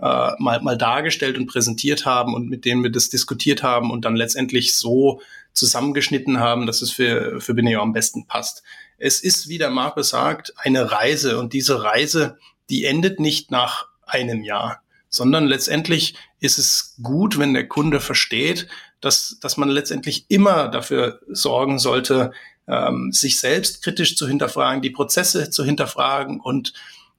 äh, 0.00 0.30
mal, 0.38 0.60
mal 0.62 0.78
dargestellt 0.78 1.36
und 1.36 1.46
präsentiert 1.46 2.06
haben 2.06 2.34
und 2.34 2.48
mit 2.48 2.64
denen 2.64 2.82
wir 2.82 2.90
das 2.90 3.08
diskutiert 3.08 3.62
haben 3.62 3.90
und 3.90 4.04
dann 4.04 4.16
letztendlich 4.16 4.74
so 4.74 5.20
zusammengeschnitten 5.52 6.38
haben, 6.38 6.66
dass 6.66 6.82
es 6.82 6.92
für, 6.92 7.40
für 7.40 7.54
Beneo 7.54 7.82
am 7.82 7.92
besten 7.92 8.26
passt. 8.26 8.62
Es 8.96 9.20
ist, 9.20 9.48
wie 9.48 9.58
der 9.58 9.70
Marco 9.70 10.02
sagt, 10.02 10.52
eine 10.56 10.90
Reise 10.90 11.38
und 11.38 11.52
diese 11.52 11.82
Reise, 11.82 12.38
die 12.70 12.84
endet 12.84 13.20
nicht 13.20 13.50
nach 13.50 13.86
einem 14.06 14.42
Jahr, 14.42 14.82
sondern 15.08 15.46
letztendlich 15.46 16.14
ist 16.40 16.58
es 16.58 16.94
gut, 17.02 17.38
wenn 17.38 17.54
der 17.54 17.66
Kunde 17.66 18.00
versteht, 18.00 18.68
dass, 19.00 19.38
dass 19.40 19.56
man 19.56 19.68
letztendlich 19.68 20.26
immer 20.28 20.68
dafür 20.68 21.20
sorgen 21.28 21.78
sollte, 21.78 22.32
ähm, 22.66 23.12
sich 23.12 23.40
selbst 23.40 23.82
kritisch 23.82 24.16
zu 24.16 24.28
hinterfragen, 24.28 24.82
die 24.82 24.90
Prozesse 24.90 25.50
zu 25.50 25.64
hinterfragen 25.64 26.40
und 26.40 26.72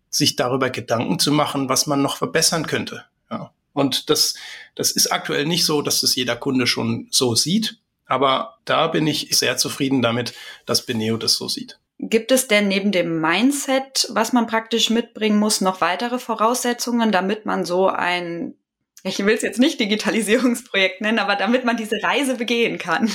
sich 0.10 0.36
darüber 0.36 0.70
Gedanken 0.70 1.20
zu 1.20 1.32
machen, 1.32 1.70
was 1.70 1.88
man 1.88 2.02
noch 2.02 2.18
verbessern 2.18 2.66
könnte. 2.66 3.06
Ja. 3.30 3.52
Und 3.74 4.10
das, 4.10 4.36
das 4.76 4.92
ist 4.92 5.12
aktuell 5.12 5.46
nicht 5.46 5.66
so, 5.66 5.82
dass 5.82 6.04
es 6.04 6.16
jeder 6.16 6.36
Kunde 6.36 6.68
schon 6.68 7.08
so 7.12 7.36
sieht. 7.36 7.78
Aber 8.06 8.58
da 8.66 8.88
bin 8.88 9.06
ich 9.06 9.38
sehr 9.38 9.58
zufrieden 9.58 10.02
damit, 10.02 10.34
dass 10.66 10.86
Beneo 10.86 11.18
das 11.18 11.34
so 11.34 11.48
sieht. 11.48 11.80
Gibt 12.00 12.32
es 12.32 12.48
denn 12.48 12.68
neben 12.68 12.92
dem 12.92 13.22
Mindset, 13.22 14.08
was 14.10 14.34
man 14.34 14.48
praktisch 14.48 14.90
mitbringen 14.90 15.38
muss, 15.38 15.62
noch 15.62 15.82
weitere 15.82 16.18
Voraussetzungen, 16.18 17.12
damit 17.12 17.46
man 17.46 17.66
so 17.66 17.88
ein, 17.88 18.56
ich 19.04 19.20
will 19.20 19.36
es 19.36 19.42
jetzt 19.42 19.60
nicht 19.60 19.80
Digitalisierungsprojekt 19.80 21.02
nennen, 21.02 21.20
aber 21.20 21.36
damit 21.36 21.66
man 21.66 21.78
diese 21.78 22.02
Reise 22.02 22.36
begehen 22.36 22.78
kann? 22.78 23.12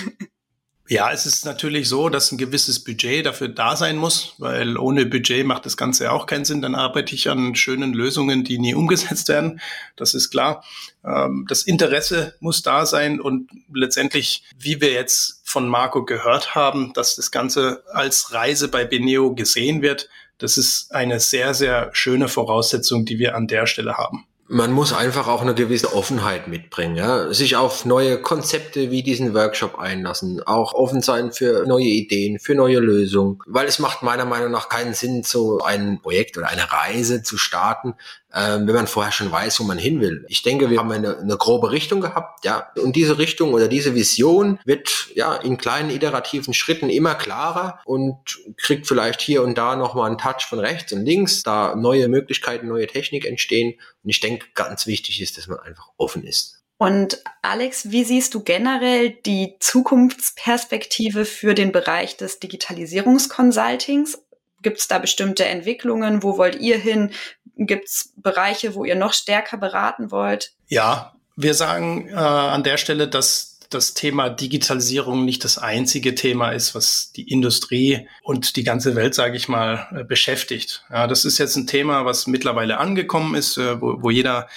Ja, 0.86 1.10
es 1.10 1.24
ist 1.24 1.46
natürlich 1.46 1.88
so, 1.88 2.10
dass 2.10 2.30
ein 2.30 2.36
gewisses 2.36 2.84
Budget 2.84 3.24
dafür 3.24 3.48
da 3.48 3.74
sein 3.74 3.96
muss, 3.96 4.34
weil 4.36 4.76
ohne 4.76 5.06
Budget 5.06 5.46
macht 5.46 5.64
das 5.64 5.78
Ganze 5.78 6.12
auch 6.12 6.26
keinen 6.26 6.44
Sinn. 6.44 6.60
Dann 6.60 6.74
arbeite 6.74 7.14
ich 7.14 7.30
an 7.30 7.54
schönen 7.54 7.94
Lösungen, 7.94 8.44
die 8.44 8.58
nie 8.58 8.74
umgesetzt 8.74 9.28
werden. 9.30 9.60
Das 9.96 10.12
ist 10.12 10.30
klar. 10.30 10.62
Ähm, 11.02 11.46
das 11.48 11.62
Interesse 11.62 12.34
muss 12.40 12.62
da 12.62 12.84
sein 12.84 13.18
und 13.18 13.50
letztendlich, 13.72 14.44
wie 14.58 14.82
wir 14.82 14.92
jetzt 14.92 15.40
von 15.44 15.68
Marco 15.68 16.04
gehört 16.04 16.54
haben, 16.54 16.92
dass 16.92 17.16
das 17.16 17.30
Ganze 17.30 17.82
als 17.90 18.34
Reise 18.34 18.68
bei 18.68 18.84
Beneo 18.84 19.34
gesehen 19.34 19.80
wird, 19.80 20.10
das 20.36 20.58
ist 20.58 20.92
eine 20.92 21.18
sehr, 21.18 21.54
sehr 21.54 21.90
schöne 21.94 22.28
Voraussetzung, 22.28 23.06
die 23.06 23.18
wir 23.18 23.36
an 23.36 23.46
der 23.46 23.66
Stelle 23.66 23.96
haben 23.96 24.26
man 24.54 24.70
muss 24.70 24.92
einfach 24.92 25.26
auch 25.26 25.42
eine 25.42 25.52
gewisse 25.52 25.92
Offenheit 25.94 26.46
mitbringen, 26.46 26.94
ja? 26.94 27.34
sich 27.34 27.56
auf 27.56 27.84
neue 27.84 28.22
Konzepte 28.22 28.92
wie 28.92 29.02
diesen 29.02 29.34
Workshop 29.34 29.80
einlassen, 29.80 30.40
auch 30.46 30.74
offen 30.74 31.02
sein 31.02 31.32
für 31.32 31.66
neue 31.66 31.86
Ideen, 31.86 32.38
für 32.38 32.54
neue 32.54 32.78
Lösungen, 32.78 33.40
weil 33.46 33.66
es 33.66 33.80
macht 33.80 34.04
meiner 34.04 34.24
Meinung 34.24 34.52
nach 34.52 34.68
keinen 34.68 34.94
Sinn, 34.94 35.24
so 35.24 35.58
ein 35.58 36.00
Projekt 36.00 36.38
oder 36.38 36.48
eine 36.48 36.70
Reise 36.70 37.24
zu 37.24 37.36
starten, 37.36 37.94
ähm, 38.34 38.66
wenn 38.66 38.74
man 38.74 38.86
vorher 38.86 39.12
schon 39.12 39.30
weiß, 39.30 39.60
wo 39.60 39.64
man 39.64 39.78
hin 39.78 40.00
will. 40.00 40.24
Ich 40.28 40.42
denke, 40.42 40.70
wir 40.70 40.78
haben 40.78 40.90
eine, 40.90 41.18
eine 41.18 41.36
grobe 41.36 41.70
Richtung 41.70 42.00
gehabt, 42.00 42.44
ja, 42.44 42.68
und 42.76 42.96
diese 42.96 43.18
Richtung 43.18 43.52
oder 43.52 43.68
diese 43.68 43.94
Vision 43.94 44.58
wird 44.64 45.08
ja 45.14 45.34
in 45.34 45.56
kleinen 45.56 45.90
iterativen 45.90 46.54
Schritten 46.54 46.90
immer 46.90 47.14
klarer 47.14 47.80
und 47.84 48.16
kriegt 48.56 48.86
vielleicht 48.86 49.20
hier 49.20 49.42
und 49.42 49.56
da 49.56 49.76
nochmal 49.76 50.08
einen 50.08 50.18
Touch 50.18 50.46
von 50.48 50.58
rechts 50.58 50.92
und 50.92 51.04
links, 51.04 51.42
da 51.42 51.74
neue 51.76 52.08
Möglichkeiten, 52.08 52.68
neue 52.68 52.86
Technik 52.86 53.24
entstehen. 53.24 53.74
Und 54.02 54.10
ich 54.10 54.20
denke, 54.20 54.46
ganz 54.54 54.86
wichtig 54.86 55.20
ist, 55.20 55.38
dass 55.38 55.46
man 55.46 55.60
einfach 55.60 55.88
offen 55.96 56.24
ist. 56.24 56.64
Und 56.76 57.22
Alex, 57.40 57.92
wie 57.92 58.04
siehst 58.04 58.34
du 58.34 58.42
generell 58.42 59.10
die 59.10 59.54
Zukunftsperspektive 59.60 61.24
für 61.24 61.54
den 61.54 61.70
Bereich 61.70 62.16
des 62.16 62.40
Digitalisierungskonsultings? 62.40 64.23
Gibt 64.64 64.78
es 64.78 64.88
da 64.88 64.98
bestimmte 64.98 65.44
Entwicklungen? 65.44 66.24
Wo 66.24 66.36
wollt 66.36 66.56
ihr 66.56 66.78
hin? 66.78 67.12
Gibt 67.56 67.86
es 67.86 68.12
Bereiche, 68.16 68.74
wo 68.74 68.84
ihr 68.84 68.96
noch 68.96 69.12
stärker 69.12 69.56
beraten 69.56 70.10
wollt? 70.10 70.54
Ja, 70.66 71.14
wir 71.36 71.54
sagen 71.54 72.08
äh, 72.08 72.14
an 72.14 72.64
der 72.64 72.76
Stelle, 72.76 73.06
dass 73.06 73.60
das 73.70 73.94
Thema 73.94 74.28
Digitalisierung 74.30 75.24
nicht 75.24 75.44
das 75.44 75.58
einzige 75.58 76.14
Thema 76.14 76.50
ist, 76.50 76.74
was 76.74 77.12
die 77.12 77.30
Industrie 77.30 78.08
und 78.22 78.56
die 78.56 78.64
ganze 78.64 78.94
Welt, 78.94 79.14
sage 79.14 79.36
ich 79.36 79.48
mal, 79.48 79.88
äh, 79.94 80.04
beschäftigt. 80.04 80.84
Ja, 80.90 81.06
das 81.06 81.24
ist 81.24 81.38
jetzt 81.38 81.56
ein 81.56 81.66
Thema, 81.66 82.04
was 82.04 82.26
mittlerweile 82.26 82.78
angekommen 82.78 83.34
ist, 83.34 83.58
äh, 83.58 83.80
wo, 83.80 84.02
wo 84.02 84.10
jeder 84.10 84.48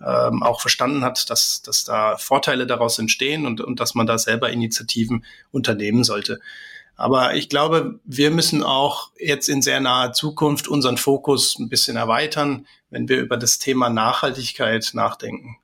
ähm, 0.00 0.42
auch 0.42 0.60
verstanden 0.60 1.04
hat, 1.04 1.30
dass, 1.30 1.62
dass 1.62 1.84
da 1.84 2.16
Vorteile 2.18 2.66
daraus 2.66 2.98
entstehen 2.98 3.46
und, 3.46 3.60
und 3.60 3.80
dass 3.80 3.94
man 3.94 4.06
da 4.06 4.18
selber 4.18 4.50
Initiativen 4.50 5.24
unternehmen 5.50 6.04
sollte. 6.04 6.40
Aber 6.96 7.34
ich 7.34 7.48
glaube, 7.48 8.00
wir 8.04 8.30
müssen 8.30 8.62
auch 8.62 9.10
jetzt 9.18 9.48
in 9.48 9.60
sehr 9.60 9.80
naher 9.80 10.12
Zukunft 10.12 10.66
unseren 10.66 10.96
Fokus 10.96 11.58
ein 11.58 11.68
bisschen 11.68 11.96
erweitern, 11.96 12.66
wenn 12.90 13.08
wir 13.08 13.18
über 13.18 13.36
das 13.36 13.58
Thema 13.58 13.90
Nachhaltigkeit 13.90 14.90
nachdenken. 14.94 15.58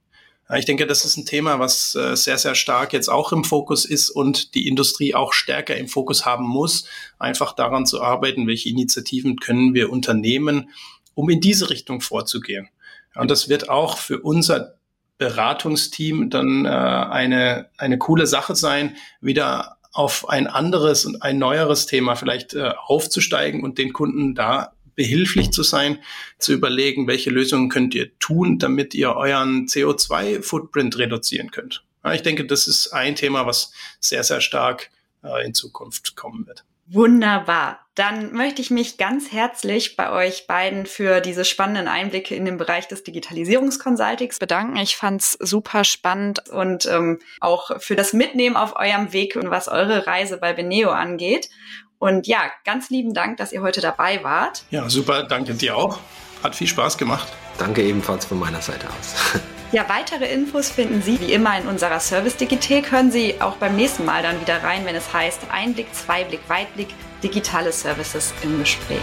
Ich 0.55 0.67
denke, 0.67 0.87
das 0.87 1.07
ist 1.07 1.17
ein 1.17 1.25
Thema, 1.25 1.59
was 1.59 1.95
äh, 1.95 2.15
sehr, 2.15 2.37
sehr 2.37 2.55
stark 2.55 2.93
jetzt 2.93 3.09
auch 3.09 3.33
im 3.33 3.45
Fokus 3.45 3.87
ist 3.87 4.11
und 4.11 4.55
die 4.55 4.69
Industrie 4.69 5.15
auch 5.15 5.33
stärker 5.33 5.77
im 5.77 5.89
Fokus 5.89 6.27
haben 6.27 6.47
muss, 6.47 6.85
einfach 7.19 7.55
daran 7.55 7.87
zu 7.87 8.03
arbeiten, 8.03 8.47
welche 8.47 8.69
Initiativen 8.69 9.37
können 9.37 9.73
wir 9.73 9.91
unternehmen, 9.91 10.69
um 11.15 11.31
in 11.31 11.41
diese 11.41 11.71
Richtung 11.71 12.03
vorzugehen. 12.03 12.69
Und 13.15 13.31
das 13.31 13.49
wird 13.49 13.71
auch 13.71 13.97
für 13.97 14.21
unser 14.21 14.75
Beratungsteam 15.17 16.29
dann 16.29 16.67
äh, 16.67 16.69
eine, 16.69 17.71
eine 17.79 17.97
coole 17.97 18.27
Sache 18.27 18.55
sein, 18.55 18.97
wieder 19.23 19.79
auf 19.93 20.29
ein 20.29 20.47
anderes 20.47 21.05
und 21.05 21.23
ein 21.23 21.39
neueres 21.39 21.87
Thema 21.87 22.17
vielleicht 22.17 22.55
äh, 22.55 22.73
aufzusteigen 22.87 23.63
und 23.63 23.79
den 23.79 23.93
Kunden 23.93 24.35
da 24.35 24.73
behilflich 24.95 25.51
zu 25.53 25.63
sein, 25.63 25.99
zu 26.39 26.53
überlegen, 26.53 27.07
welche 27.07 27.31
Lösungen 27.31 27.69
könnt 27.69 27.95
ihr 27.95 28.19
tun, 28.19 28.59
damit 28.59 28.95
ihr 28.95 29.15
euren 29.15 29.67
CO2-Footprint 29.67 30.99
reduzieren 30.99 31.51
könnt. 31.51 31.85
Ja, 32.05 32.13
ich 32.13 32.23
denke, 32.23 32.45
das 32.47 32.67
ist 32.67 32.93
ein 32.93 33.17
Thema, 33.17 33.47
was 33.47 33.73
sehr, 34.01 34.25
sehr 34.25 34.41
stark 34.41 34.91
äh, 35.23 35.47
in 35.47 35.55
Zukunft 35.55 36.17
kommen 36.17 36.47
wird. 36.47 36.65
Wunderbar. 36.87 37.82
Dann 37.95 38.33
möchte 38.33 38.63
ich 38.63 38.71
mich 38.71 38.97
ganz 38.97 39.33
herzlich 39.33 39.97
bei 39.97 40.11
euch 40.11 40.47
beiden 40.47 40.87
für 40.87 41.21
diese 41.21 41.45
spannenden 41.45 41.89
Einblicke 41.89 42.35
in 42.35 42.47
den 42.47 42.57
Bereich 42.57 42.89
des 42.89 43.05
Digitalisierungskonsultings 43.05 44.39
bedanken. 44.39 44.77
Ich 44.77 44.97
fand's 44.97 45.37
super 45.39 45.85
spannend 45.85 46.49
und 46.49 46.87
ähm, 46.87 47.19
auch 47.41 47.79
für 47.81 47.95
das 47.95 48.15
Mitnehmen 48.15 48.57
auf 48.57 48.77
eurem 48.77 49.13
Weg 49.13 49.37
und 49.37 49.51
was 49.51 49.69
eure 49.69 50.07
Reise 50.07 50.39
bei 50.39 50.55
Beneo 50.55 50.91
angeht. 50.91 51.51
Und 51.99 52.27
ja, 52.27 52.51
ganz 52.65 52.89
lieben 52.89 53.13
Dank, 53.13 53.37
dass 53.37 53.53
ihr 53.53 53.61
heute 53.61 53.83
dabei 53.83 54.25
wart. 54.25 54.65
Ja, 54.71 54.89
super. 54.89 55.25
Danke 55.25 55.53
dir 55.53 55.77
auch. 55.77 55.99
Hat 56.43 56.57
viel 56.57 56.69
Spaß 56.69 56.97
gemacht. 56.97 57.29
Danke 57.59 57.83
ebenfalls 57.83 58.25
von 58.25 58.39
meiner 58.39 58.63
Seite 58.63 58.89
aus. 58.89 59.15
Ja, 59.73 59.89
weitere 59.89 60.31
Infos 60.31 60.69
finden 60.69 61.01
Sie 61.01 61.19
wie 61.19 61.33
immer 61.33 61.57
in 61.57 61.67
unserer 61.67 61.99
Service-Digithek. 61.99 62.93
Hören 62.93 63.11
Sie 63.11 63.41
auch 63.41 63.57
beim 63.57 63.75
nächsten 63.75 64.05
Mal 64.05 64.23
dann 64.23 64.39
wieder 64.39 64.63
rein, 64.63 64.85
wenn 64.85 64.95
es 64.95 65.15
heißt 65.15 65.47
Einblick, 65.51 65.87
Zweiblick, 65.95 66.41
Weitblick, 66.47 66.89
digitale 67.23 67.73
Services 67.73 68.35
im 68.43 68.59
Gespräch. 68.59 69.01